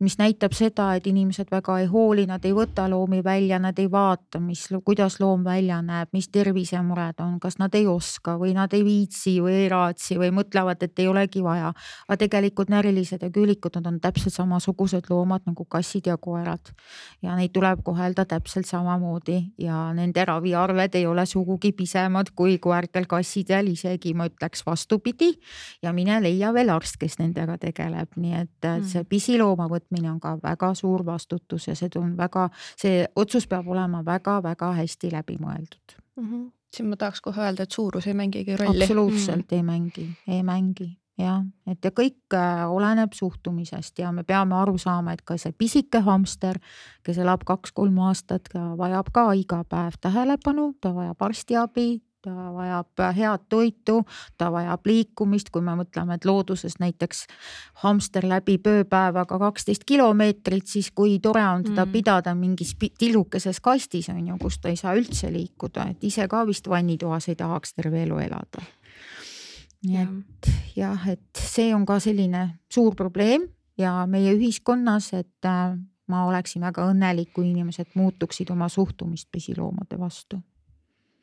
mis 0.00 0.16
näitab 0.20 0.56
seda, 0.56 0.92
et 0.96 1.06
inimesed 1.06 1.50
väga 1.52 1.80
ei 1.82 1.90
hooli, 1.90 2.26
nad 2.28 2.44
ei 2.48 2.54
võta 2.56 2.86
loomi 2.90 3.22
välja, 3.24 3.60
nad 3.62 3.78
ei 3.78 3.90
vaata, 3.92 4.40
mis, 4.46 4.66
kuidas 4.84 5.18
loom 5.20 5.44
välja 5.44 5.80
näeb, 5.82 6.10
mis 6.16 6.28
tervisemured 6.32 7.20
on, 7.24 7.38
kas 7.42 7.58
nad 7.58 7.74
ei 7.74 7.86
oska 7.90 8.36
või 8.40 8.54
nad 8.56 8.72
ei 8.76 8.84
viitsi 8.86 9.36
või 9.44 9.56
ei 9.64 9.68
raatsi 9.72 10.18
või 10.20 10.32
mõtlevad, 10.36 10.82
et 10.82 10.98
ei 11.02 11.08
olegi 11.10 11.42
vaja. 11.44 11.72
aga 12.08 12.16
tegelikult 12.16 12.70
närilised 12.72 13.22
ja 13.22 13.30
küülikud, 13.30 13.76
nad 13.76 13.86
on 13.92 14.00
täpselt 14.00 14.34
samasugused 14.34 15.10
loomad 15.10 15.46
nagu 15.46 15.64
kassid 15.64 16.06
ja 16.06 16.16
koerad 16.16 16.72
ja 17.22 17.36
neid 17.36 17.52
tuleb 17.54 17.82
kohelda 17.84 18.24
täpselt 18.28 18.66
samamoodi 18.66 19.38
ja 19.58 19.92
nende 19.96 20.24
raviarved 20.24 20.94
ei 20.94 21.06
ole 21.06 21.26
sugugi 21.26 21.72
pisemad 21.76 22.32
kui 22.36 22.58
koertel, 22.62 23.06
kassidel, 23.08 23.72
isegi 23.72 24.14
ma 24.14 24.28
ütleks 24.30 24.64
vastupidi. 24.66 25.32
ja 25.82 25.92
mine 25.92 26.20
leia 26.22 26.52
veel 26.54 26.70
arst, 26.70 26.96
kes 27.00 27.18
nendega 27.18 27.58
tegeleb, 27.58 28.12
nii 28.16 28.34
et 28.34 28.68
mm. 28.68 28.84
see 28.90 29.04
pisilooma 29.04 29.68
võtmine 29.70 30.10
on 30.10 30.20
ka 30.20 30.36
väga 30.42 30.72
suur 30.74 31.04
vastutus 31.06 31.68
ja 31.68 31.74
see 31.74 31.90
on 32.00 32.16
väga, 32.16 32.48
see 32.78 33.04
otsus 33.16 33.46
peab 33.46 33.68
olema 33.68 34.02
väga-väga 34.36 34.72
hästi 34.80 35.10
läbimõeldud 35.12 35.96
mm. 36.16 36.28
-hmm. 36.28 36.44
siin 36.76 36.88
ma 36.88 36.96
tahaks 36.96 37.20
kohe 37.20 37.42
öelda, 37.42 37.62
et 37.62 37.72
suurus 37.72 38.06
ei 38.06 38.14
mängigi 38.14 38.56
rolli. 38.56 38.84
absoluutselt 38.84 39.50
mm. 39.50 39.56
ei 39.56 39.62
mängi, 39.62 40.06
ei 40.28 40.42
mängi 40.42 40.90
jah, 41.18 41.44
et 41.66 41.84
ja 41.84 41.90
kõik 41.90 42.34
äh, 42.34 42.64
oleneb 42.70 43.12
suhtumisest 43.12 43.98
ja 43.98 44.12
me 44.12 44.24
peame 44.24 44.54
aru 44.54 44.78
saama, 44.78 45.12
et 45.12 45.22
ka 45.22 45.38
see 45.40 45.52
pisike 45.52 46.00
hamster, 46.04 46.58
kes 47.02 47.18
elab 47.18 47.44
kaks-kolm 47.44 47.98
aastat, 47.98 48.48
vajab 48.52 49.12
ka 49.12 49.32
iga 49.32 49.62
päev 49.64 49.96
tähelepanu, 50.00 50.74
ta 50.80 50.92
vajab 50.94 51.22
arstiabi, 51.22 52.02
ta 52.26 52.52
vajab 52.52 53.02
head 53.14 53.44
toitu, 53.48 54.00
ta 54.38 54.48
vajab 54.52 54.86
liikumist, 54.86 55.50
kui 55.54 55.62
me 55.62 55.76
mõtleme, 55.78 56.16
et 56.16 56.24
looduses 56.26 56.78
näiteks 56.82 57.24
hamster 57.84 58.26
läbib 58.26 58.66
ööpäevaga 58.66 59.38
kaksteist 59.38 59.86
kilomeetrit, 59.86 60.66
siis 60.66 60.90
kui 60.90 61.20
tore 61.22 61.44
on 61.46 61.62
teda 61.68 61.84
mm. 61.84 61.92
pidada 61.94 62.34
mingis 62.34 62.74
tillukeses 62.98 63.60
kastis 63.62 64.10
on 64.10 64.24
ju, 64.26 64.38
kus 64.42 64.58
ta 64.58 64.72
ei 64.72 64.80
saa 64.80 64.96
üldse 64.98 65.30
liikuda, 65.32 65.90
et 65.94 66.08
ise 66.08 66.26
ka 66.30 66.42
vist 66.48 66.66
vannitoas 66.70 67.30
ei 67.30 67.38
tahaks 67.38 67.76
terve 67.78 68.02
elu 68.02 68.18
elada. 68.26 68.64
Nii 69.86 70.02
et 70.02 70.50
jah, 70.80 71.08
et 71.12 71.44
see 71.46 71.70
on 71.76 71.86
ka 71.86 72.00
selline 72.02 72.48
suur 72.72 72.96
probleem 72.98 73.46
ja 73.78 74.00
meie 74.10 74.34
ühiskonnas, 74.34 75.12
et 75.14 75.46
äh, 75.46 75.78
ma 76.10 76.26
oleksin 76.26 76.64
väga 76.66 76.88
õnnelik, 76.90 77.30
kui 77.36 77.52
inimesed 77.52 77.94
muutuksid 77.94 78.50
oma 78.50 78.66
suhtumist 78.72 79.30
püsiloomade 79.30 80.00
vastu 80.00 80.42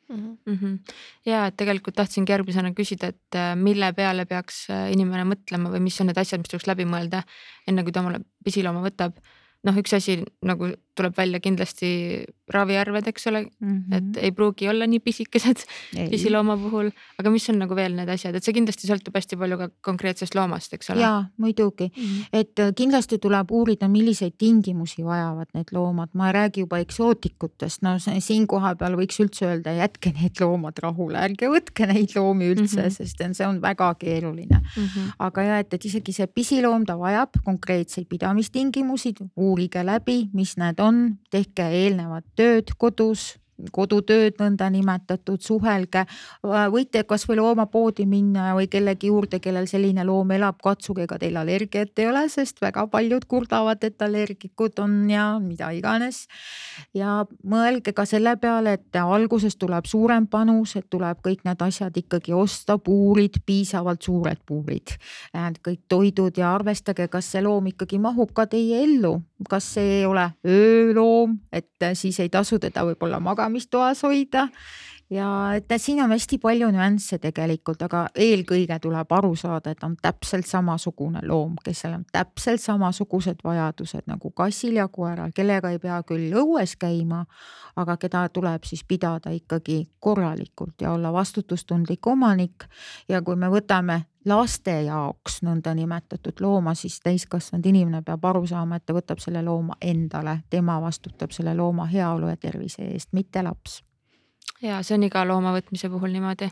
mm. 0.08 0.36
-hmm. 0.46 0.78
ja 1.26 1.46
et 1.46 1.56
tegelikult 1.56 1.96
tahtsingi 1.96 2.32
järgmisena 2.32 2.72
küsida, 2.76 3.12
et 3.14 3.38
äh, 3.38 3.54
mille 3.56 3.92
peale 3.92 4.26
peaks 4.26 4.66
äh, 4.70 4.90
inimene 4.92 5.24
mõtlema 5.34 5.72
või 5.72 5.84
mis 5.86 6.00
on 6.00 6.10
need 6.10 6.20
asjad, 6.20 6.42
mis 6.42 6.52
tuleks 6.52 6.68
läbi 6.70 6.84
mõelda, 6.88 7.22
enne 7.68 7.84
kui 7.84 7.92
ta 7.92 8.04
omale 8.04 8.20
pisilooma 8.44 8.84
võtab. 8.84 9.18
noh, 9.64 9.76
üks 9.80 9.94
asi 9.96 10.18
nagu 10.44 10.66
tuleb 10.94 11.16
välja 11.16 11.40
kindlasti 11.42 11.88
raviarved, 12.52 13.06
eks 13.08 13.26
ole 13.26 13.42
mm, 13.42 13.68
-hmm. 13.68 13.96
et 13.96 14.16
ei 14.24 14.32
pruugi 14.32 14.68
olla 14.68 14.86
nii 14.86 15.00
pisikesed 15.00 15.64
pisilooma 16.10 16.56
puhul, 16.60 16.90
aga 17.18 17.30
mis 17.30 17.48
on 17.50 17.58
nagu 17.58 17.76
veel 17.76 17.96
need 17.96 18.08
asjad, 18.08 18.34
et 18.34 18.44
see 18.44 18.52
kindlasti 18.52 18.88
sõltub 18.90 19.16
hästi 19.16 19.38
palju 19.40 19.58
ka 19.58 19.68
konkreetsest 19.88 20.34
loomast, 20.34 20.74
eks 20.76 20.90
ole. 20.90 21.00
ja 21.00 21.24
muidugi 21.36 21.88
mm, 21.88 22.02
-hmm. 22.02 22.28
et 22.32 22.58
äh, 22.58 22.72
kindlasti 22.76 23.18
tuleb 23.18 23.50
uurida, 23.50 23.88
milliseid 23.88 24.36
tingimusi 24.38 25.04
vajavad 25.04 25.48
need 25.54 25.72
loomad, 25.72 26.12
ma 26.12 26.28
ei 26.28 26.32
räägi 26.32 26.60
juba 26.60 26.78
eksootikutest, 26.78 27.82
no 27.82 27.96
siin 27.98 28.46
kohapeal 28.46 28.98
võiks 29.00 29.20
üldse 29.24 29.46
öelda, 29.46 29.72
jätke 29.72 30.12
need 30.20 30.40
loomad 30.40 30.78
rahule, 30.82 31.18
ärge 31.18 31.48
võtke 31.48 31.86
neid 31.86 32.12
loomi 32.16 32.52
üldse 32.52 32.80
mm, 32.80 32.86
-hmm. 32.86 32.90
sest 32.90 33.24
see 33.32 33.46
on 33.46 33.60
väga 33.62 33.94
keeruline 33.94 34.60
mm. 34.60 34.84
-hmm. 34.84 35.12
aga 35.18 35.42
ja 35.42 35.58
et, 35.58 35.74
et 35.74 35.84
isegi 35.84 36.12
see 36.12 36.26
pisiloom, 36.26 36.84
ta 36.84 36.98
vajab 36.98 37.40
konkreetseid 37.44 38.06
pidamistingimusi, 38.08 39.14
uurige 39.36 39.84
läbi, 39.86 40.28
mis 40.32 40.56
need 40.60 40.80
on, 40.80 40.83
tehke 41.30 41.68
eelnevat 41.84 42.24
tööd 42.36 42.74
kodus 42.78 43.34
kodutööd 43.72 44.38
nõndanimetatud, 44.40 45.42
suhelge, 45.42 46.04
võite 46.42 47.04
kasvõi 47.06 47.36
loomapoodi 47.38 48.06
minna 48.08 48.50
või 48.56 48.66
kellegi 48.70 49.10
juurde, 49.12 49.38
kellel 49.42 49.68
selline 49.70 50.04
loom 50.06 50.32
elab, 50.34 50.58
katsuge, 50.62 51.04
ega 51.06 51.18
teil 51.22 51.38
allergiat 51.38 52.02
ei 52.02 52.08
ole, 52.10 52.24
sest 52.32 52.60
väga 52.62 52.86
paljud 52.90 53.26
kurdavad, 53.30 53.84
et 53.86 54.02
allergikud 54.02 54.78
on 54.82 54.96
ja 55.10 55.26
mida 55.42 55.70
iganes. 55.74 56.26
ja 56.94 57.24
mõelge 57.46 57.92
ka 57.94 58.04
selle 58.06 58.36
peale, 58.36 58.74
et 58.74 58.96
alguses 58.96 59.56
tuleb 59.56 59.86
suurem 59.86 60.26
panus, 60.26 60.76
et 60.76 60.86
tuleb 60.90 61.20
kõik 61.22 61.44
need 61.44 61.62
asjad 61.62 61.96
ikkagi 61.96 62.32
osta, 62.32 62.78
puurid, 62.78 63.42
piisavalt 63.46 64.02
suured 64.02 64.40
puurid, 64.46 64.96
kõik 65.34 65.80
toidud 65.88 66.38
ja 66.38 66.54
arvestage, 66.54 67.08
kas 67.08 67.30
see 67.30 67.42
loom 67.42 67.70
ikkagi 67.70 67.98
mahub 67.98 68.32
ka 68.34 68.46
teie 68.50 68.82
ellu, 68.82 69.20
kas 69.48 69.66
see 69.76 70.00
ei 70.00 70.06
ole 70.06 70.28
ööloom, 70.46 71.38
et 71.52 71.88
siis 71.94 72.18
ei 72.20 72.30
tasu 72.32 72.58
teda 72.62 72.84
võib-olla 72.88 73.20
magamistoas 73.20 74.04
hoida. 74.06 74.48
Ja 75.14 75.54
et 75.54 75.70
siin 75.76 76.02
on 76.02 76.10
hästi 76.10 76.38
palju 76.38 76.68
nüansse 76.74 77.18
tegelikult, 77.22 77.82
aga 77.86 78.06
eelkõige 78.18 78.78
tuleb 78.82 79.12
aru 79.12 79.34
saada, 79.38 79.70
et 79.70 79.84
on 79.86 79.96
täpselt 80.02 80.48
samasugune 80.48 81.22
loom, 81.26 81.54
kellel 81.64 82.00
on 82.00 82.06
täpselt 82.12 82.62
samasugused 82.62 83.44
vajadused 83.44 84.08
nagu 84.10 84.30
kassil 84.30 84.80
ja 84.80 84.88
koeral, 84.88 85.30
kellega 85.34 85.70
ei 85.70 85.78
pea 85.82 86.00
küll 86.08 86.34
õues 86.40 86.74
käima, 86.80 87.24
aga 87.76 87.96
keda 88.00 88.26
tuleb 88.34 88.66
siis 88.66 88.84
pidada 88.88 89.30
ikkagi 89.34 89.84
korralikult 90.00 90.82
ja 90.82 90.92
olla 90.92 91.12
vastutustundlik 91.12 92.06
omanik. 92.06 92.66
ja 93.08 93.22
kui 93.22 93.36
me 93.36 93.48
võtame 93.50 94.00
laste 94.24 94.80
jaoks 94.82 95.42
nõndanimetatud 95.42 96.40
looma, 96.40 96.74
siis 96.74 97.00
täiskasvanud 97.00 97.66
inimene 97.66 98.02
peab 98.02 98.24
aru 98.24 98.46
saama, 98.46 98.76
et 98.76 98.86
ta 98.86 98.94
võtab 98.96 99.20
selle 99.20 99.42
looma 99.42 99.76
endale, 99.80 100.38
tema 100.50 100.80
vastutab 100.80 101.30
selle 101.30 101.54
looma 101.54 101.86
heaolu 101.86 102.28
ja 102.28 102.36
tervise 102.36 102.82
eest, 102.82 103.12
mitte 103.12 103.42
laps 103.42 103.82
ja 104.64 104.80
see 104.86 104.96
on 104.98 105.06
iga 105.06 105.24
looma 105.28 105.54
võtmise 105.56 105.90
puhul 105.92 106.14
niimoodi. 106.14 106.50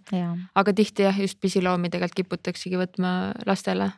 aga 0.54 0.76
tihti 0.76 1.08
jah, 1.08 1.18
just 1.18 1.40
pisiloomi 1.40 1.90
tegelikult 1.92 2.22
kiputaksegi 2.22 2.80
võtma 2.80 3.32
lastele. 3.46 3.92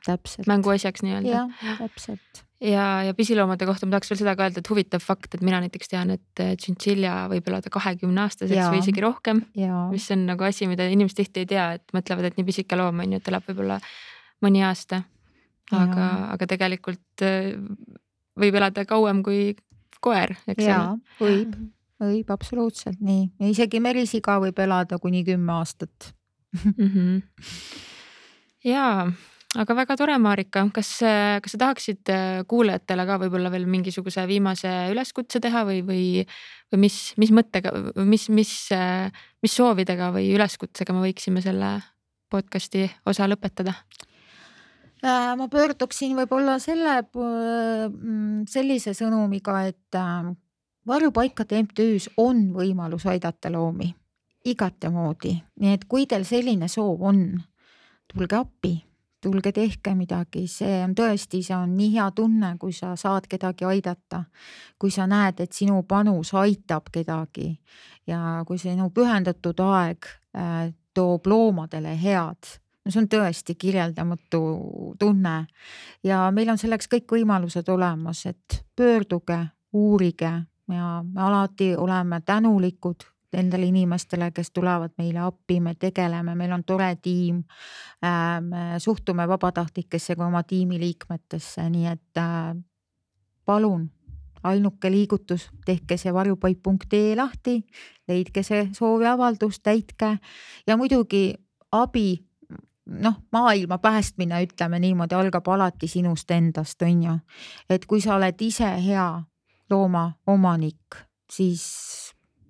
mänguasjaks 0.46 1.06
nii-öelda. 1.06 1.46
täpselt 1.78 2.44
ja, 2.64 3.02
ja 3.02 3.14
pisiloomade 3.14 3.66
kohta 3.66 3.86
ma 3.86 3.96
tahaks 3.96 4.12
veel 4.12 4.20
seda 4.20 4.34
ka 4.36 4.46
öelda, 4.46 4.62
et 4.62 4.70
huvitav 4.70 5.02
fakt, 5.04 5.36
et 5.36 5.44
mina 5.44 5.60
näiteks 5.64 5.90
tean, 5.90 6.12
et 6.14 6.42
tšintšilja 6.60 7.14
võib 7.32 7.50
elada 7.50 7.72
kahekümne 7.72 8.24
aastaseks 8.24 8.70
või 8.72 8.80
isegi 8.82 9.04
rohkem. 9.04 9.42
mis 9.92 10.08
on 10.14 10.24
nagu 10.30 10.46
asi, 10.46 10.68
mida 10.70 10.86
inimesed 10.90 11.20
tihti 11.20 11.44
ei 11.44 11.50
tea, 11.54 11.66
et 11.78 11.96
mõtlevad, 11.96 12.30
et 12.30 12.38
nii 12.38 12.48
pisike 12.48 12.78
loom 12.78 13.02
on 13.04 13.16
ju, 13.16 13.20
et 13.22 13.32
elab 13.32 13.46
võib-olla 13.50 13.80
mõni 14.44 14.64
aasta. 14.66 15.04
aga, 15.72 16.08
aga 16.34 16.46
tegelikult 16.46 17.24
äh, 17.24 17.54
võib 18.40 18.58
elada 18.60 18.84
kauem 18.88 19.22
kui 19.24 19.54
koer, 20.04 20.34
eks 20.46 20.66
ole. 20.66 20.98
võib, 21.20 21.54
võib 22.08 22.32
absoluutselt 22.34 23.00
nii 23.04 23.28
ja 23.40 23.52
isegi 23.52 23.80
merisiga 23.82 24.38
võib 24.42 24.58
elada 24.64 24.98
kuni 25.02 25.24
kümme 25.26 25.52
aastat 25.58 26.12
mm. 26.54 26.88
-hmm. 26.88 27.22
ja 28.70 28.88
aga 29.54 29.76
väga 29.78 29.96
tore, 29.96 30.18
Marika, 30.18 30.64
kas, 30.74 30.90
kas 31.42 31.54
sa 31.54 31.60
tahaksid 31.62 32.10
äh, 32.10 32.42
kuulajatele 32.50 33.06
ka 33.06 33.18
võib-olla 33.22 33.52
veel 33.54 33.66
mingisuguse 33.70 34.26
viimase 34.30 34.72
üleskutse 34.92 35.40
teha 35.40 35.64
või, 35.68 35.82
või, 35.86 36.06
või 36.72 36.86
mis, 36.86 37.14
mis 37.20 37.30
mõttega, 37.30 37.72
mis, 38.02 38.28
mis, 38.28 38.54
mis 39.42 39.58
soovidega 39.60 40.10
või 40.14 40.32
üleskutsega 40.34 40.96
me 40.96 41.06
võiksime 41.06 41.44
selle 41.44 41.76
podcast'i 42.34 42.88
osa 43.06 43.28
lõpetada? 43.30 43.76
Äh, 45.04 45.34
ma 45.36 45.48
pöörduksin 45.52 46.16
võib-olla 46.16 46.56
selle, 46.62 47.02
mm, 47.04 48.46
sellise 48.48 48.94
sõnumiga, 48.96 49.58
et 49.68 49.98
äh, 50.00 50.30
varjupaikade 50.86 51.62
MTÜ-s 51.62 52.10
on 52.16 52.48
võimalus 52.54 53.06
aidata 53.06 53.52
loomi 53.52 53.94
igatemoodi, 54.44 55.32
nii 55.60 55.72
et 55.72 55.84
kui 55.88 56.06
teil 56.06 56.24
selline 56.28 56.68
soov 56.68 57.02
on, 57.08 57.22
tulge 58.12 58.36
appi 58.36 58.74
tulge 59.24 59.52
tehke 59.56 59.94
midagi, 59.96 60.44
see 60.50 60.82
on 60.84 60.92
tõesti, 60.96 61.40
see 61.44 61.56
on 61.56 61.72
nii 61.78 61.94
hea 61.94 62.10
tunne, 62.16 62.54
kui 62.60 62.74
sa 62.76 62.92
saad 63.00 63.28
kedagi 63.30 63.64
aidata. 63.64 64.24
kui 64.78 64.90
sa 64.90 65.06
näed, 65.08 65.40
et 65.40 65.52
sinu 65.52 65.82
panus 65.88 66.34
aitab 66.36 66.90
kedagi 66.92 67.54
ja 68.06 68.42
kui 68.46 68.58
sinu 68.60 68.90
pühendatud 68.90 69.60
aeg 69.64 70.04
äh, 70.36 70.74
toob 70.94 71.26
loomadele 71.26 71.94
head 72.02 72.50
no 72.84 72.92
see 72.92 73.00
on 73.00 73.08
tõesti 73.08 73.54
kirjeldamatu 73.56 74.42
tunne. 75.00 75.46
Ja 76.04 76.28
meil 76.30 76.50
on 76.52 76.60
selleks 76.60 76.90
kõik 76.92 77.16
võimalused 77.16 77.68
olemas, 77.72 78.26
et 78.28 78.64
pöörduge, 78.76 79.38
uurige 79.72 80.32
ja 80.68 81.04
me 81.04 81.22
alati 81.22 81.76
oleme 81.76 82.20
tänulikud 82.20 83.04
nendele 83.34 83.66
inimestele, 83.66 84.30
kes 84.30 84.50
tulevad 84.50 84.92
meile 84.98 85.18
appi, 85.18 85.60
me 85.60 85.74
tegeleme, 85.74 86.34
meil 86.34 86.52
on 86.52 86.64
tore 86.64 86.96
tiim. 87.02 87.42
Äh, 88.04 88.40
me 88.40 88.78
suhtume 88.78 89.28
vabatahtlikesse 89.28 90.16
kui 90.16 90.26
oma 90.26 90.42
tiimi 90.42 90.78
liikmetesse, 90.78 91.68
nii 91.70 91.86
et 91.90 92.22
äh, 92.22 92.54
palun 93.44 93.90
ainuke 94.44 94.90
liigutus, 94.90 95.48
tehke 95.64 95.96
see 95.96 96.12
varjupaik.ee 96.14 97.16
lahti, 97.16 97.58
leidke 98.08 98.42
see 98.44 98.68
sooviavaldus, 98.76 99.60
täitke 99.64 100.18
ja 100.66 100.76
muidugi 100.76 101.34
abi 101.72 102.18
noh, 102.86 103.16
maailma 103.32 103.78
päästmine, 103.78 104.42
ütleme 104.44 104.78
niimoodi, 104.78 105.16
algab 105.16 105.48
alati 105.48 105.88
sinust 105.88 106.30
endast, 106.30 106.82
on 106.82 107.02
ju. 107.02 107.14
et 107.70 107.86
kui 107.86 108.00
sa 108.04 108.18
oled 108.18 108.40
ise 108.44 108.68
hea 108.84 109.08
loomaomanik, 109.70 110.96
siis 111.30 111.64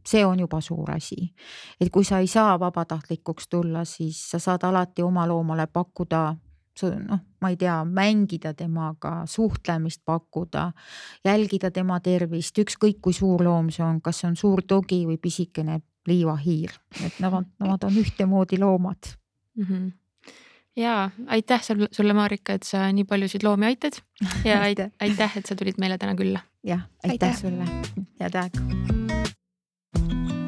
see 0.07 0.25
on 0.27 0.41
juba 0.41 0.61
suur 0.61 0.91
asi. 0.91 1.35
et 1.81 1.91
kui 1.91 2.05
sa 2.05 2.19
ei 2.19 2.27
saa 2.27 2.61
vabatahtlikuks 2.61 3.49
tulla, 3.49 3.85
siis 3.85 4.31
sa 4.31 4.39
saad 4.39 4.65
alati 4.65 5.03
oma 5.03 5.29
loomale 5.29 5.67
pakkuda 5.67 6.35
noh, 6.83 7.21
ma 7.41 7.49
ei 7.49 7.57
tea, 7.57 7.85
mängida 7.85 8.55
temaga, 8.55 9.23
suhtlemist 9.27 10.03
pakkuda, 10.05 10.73
jälgida 11.25 11.71
tema 11.71 12.01
tervist, 12.01 12.59
ükskõik 12.59 13.01
kui 13.01 13.13
suur 13.15 13.45
loom 13.45 13.71
see 13.71 13.85
on, 13.85 14.01
kas 14.03 14.21
see 14.21 14.29
on 14.29 14.37
suur 14.37 14.63
dogi 14.69 15.05
või 15.07 15.19
pisikene 15.23 15.81
liivahiir, 16.09 16.73
et 17.05 17.21
nad, 17.23 17.45
nad 17.63 17.85
on 17.85 18.01
ühtemoodi 18.03 18.59
loomad 18.61 19.15
mm. 19.57 19.65
-hmm 19.65 19.93
ja 20.77 21.11
aitäh 21.27 21.63
sulle, 21.63 22.13
Marika, 22.13 22.59
et 22.59 22.63
sa 22.63 22.87
nii 22.93 23.05
paljusid 23.05 23.47
loomi 23.47 23.67
aitad. 23.67 24.01
Ja 24.45 24.63
aitäh, 24.63 24.91
aitäh, 25.01 25.39
et 25.39 25.47
sa 25.47 25.57
tulid 25.57 25.79
meile 25.79 25.99
täna 25.99 26.15
külla. 26.15 26.41
jah, 26.65 26.87
aitäh, 27.05 27.29
aitäh. 27.29 27.41
sulle, 27.41 27.65
head 28.21 28.35
aega. 28.35 28.85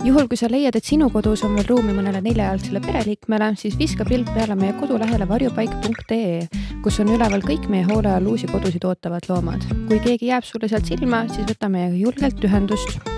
Juhul, 0.07 0.29
kui 0.31 0.39
sa 0.39 0.47
leiad, 0.47 0.77
et 0.79 0.87
sinu 0.87 1.09
kodus 1.11 1.41
on 1.43 1.57
veel 1.59 1.67
ruumi 1.67 1.91
mõnele 1.97 2.21
neljajalgsele 2.23 2.79
pereliikmele, 2.85 3.49
siis 3.59 3.75
viska 3.79 4.07
pilk 4.07 4.31
peale 4.37 4.55
meie 4.55 4.77
kodulehele 4.79 5.27
varjupaik.ee, 5.27 6.47
kus 6.85 7.01
on 7.03 7.11
üleval 7.17 7.43
kõik 7.43 7.67
meie 7.73 7.89
hoole 7.91 8.15
all 8.15 8.31
uusi 8.31 8.47
kodusid 8.47 8.87
ootavad 8.87 9.27
loomad. 9.29 9.67
kui 9.89 9.99
keegi 9.99 10.31
jääb 10.31 10.47
sulle 10.47 10.71
sealt 10.71 10.87
silma, 10.87 11.27
siis 11.35 11.51
võta 11.51 11.73
meiega 11.73 11.99
julgelt 11.99 12.47
ühendust 12.47 13.16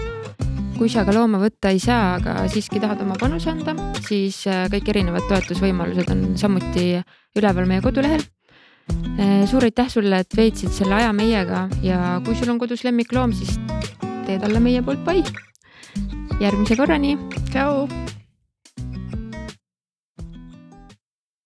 kui 0.79 0.91
sa 0.93 1.03
ka 1.03 1.11
looma 1.14 1.41
võtta 1.43 1.72
ei 1.74 1.81
saa, 1.83 2.16
aga 2.20 2.45
siiski 2.51 2.79
tahad 2.79 3.01
oma 3.03 3.16
panuse 3.18 3.51
anda, 3.51 3.74
siis 4.07 4.45
äh, 4.47 4.66
kõik 4.70 4.93
erinevad 4.93 5.26
toetusvõimalused 5.31 6.12
on 6.14 6.24
samuti 6.39 6.93
üleval 7.39 7.66
meie 7.66 7.83
kodulehel. 7.83 8.22
Äh, 9.18 9.43
suur 9.51 9.66
aitäh 9.66 9.91
sulle, 9.91 10.22
et 10.22 10.39
veetsid 10.39 10.70
selle 10.74 11.01
aja 11.01 11.11
meiega 11.12 11.66
ja 11.85 12.18
kui 12.24 12.39
sul 12.39 12.55
on 12.55 12.62
kodus 12.62 12.87
lemmikloom, 12.87 13.35
siis 13.35 13.59
tee 14.29 14.39
talle 14.39 14.62
meie 14.62 14.85
poolt 14.87 15.03
pai 15.05 15.24
järgmise 16.39 16.79
korrani. 16.79 17.18
tšau. 17.51 17.89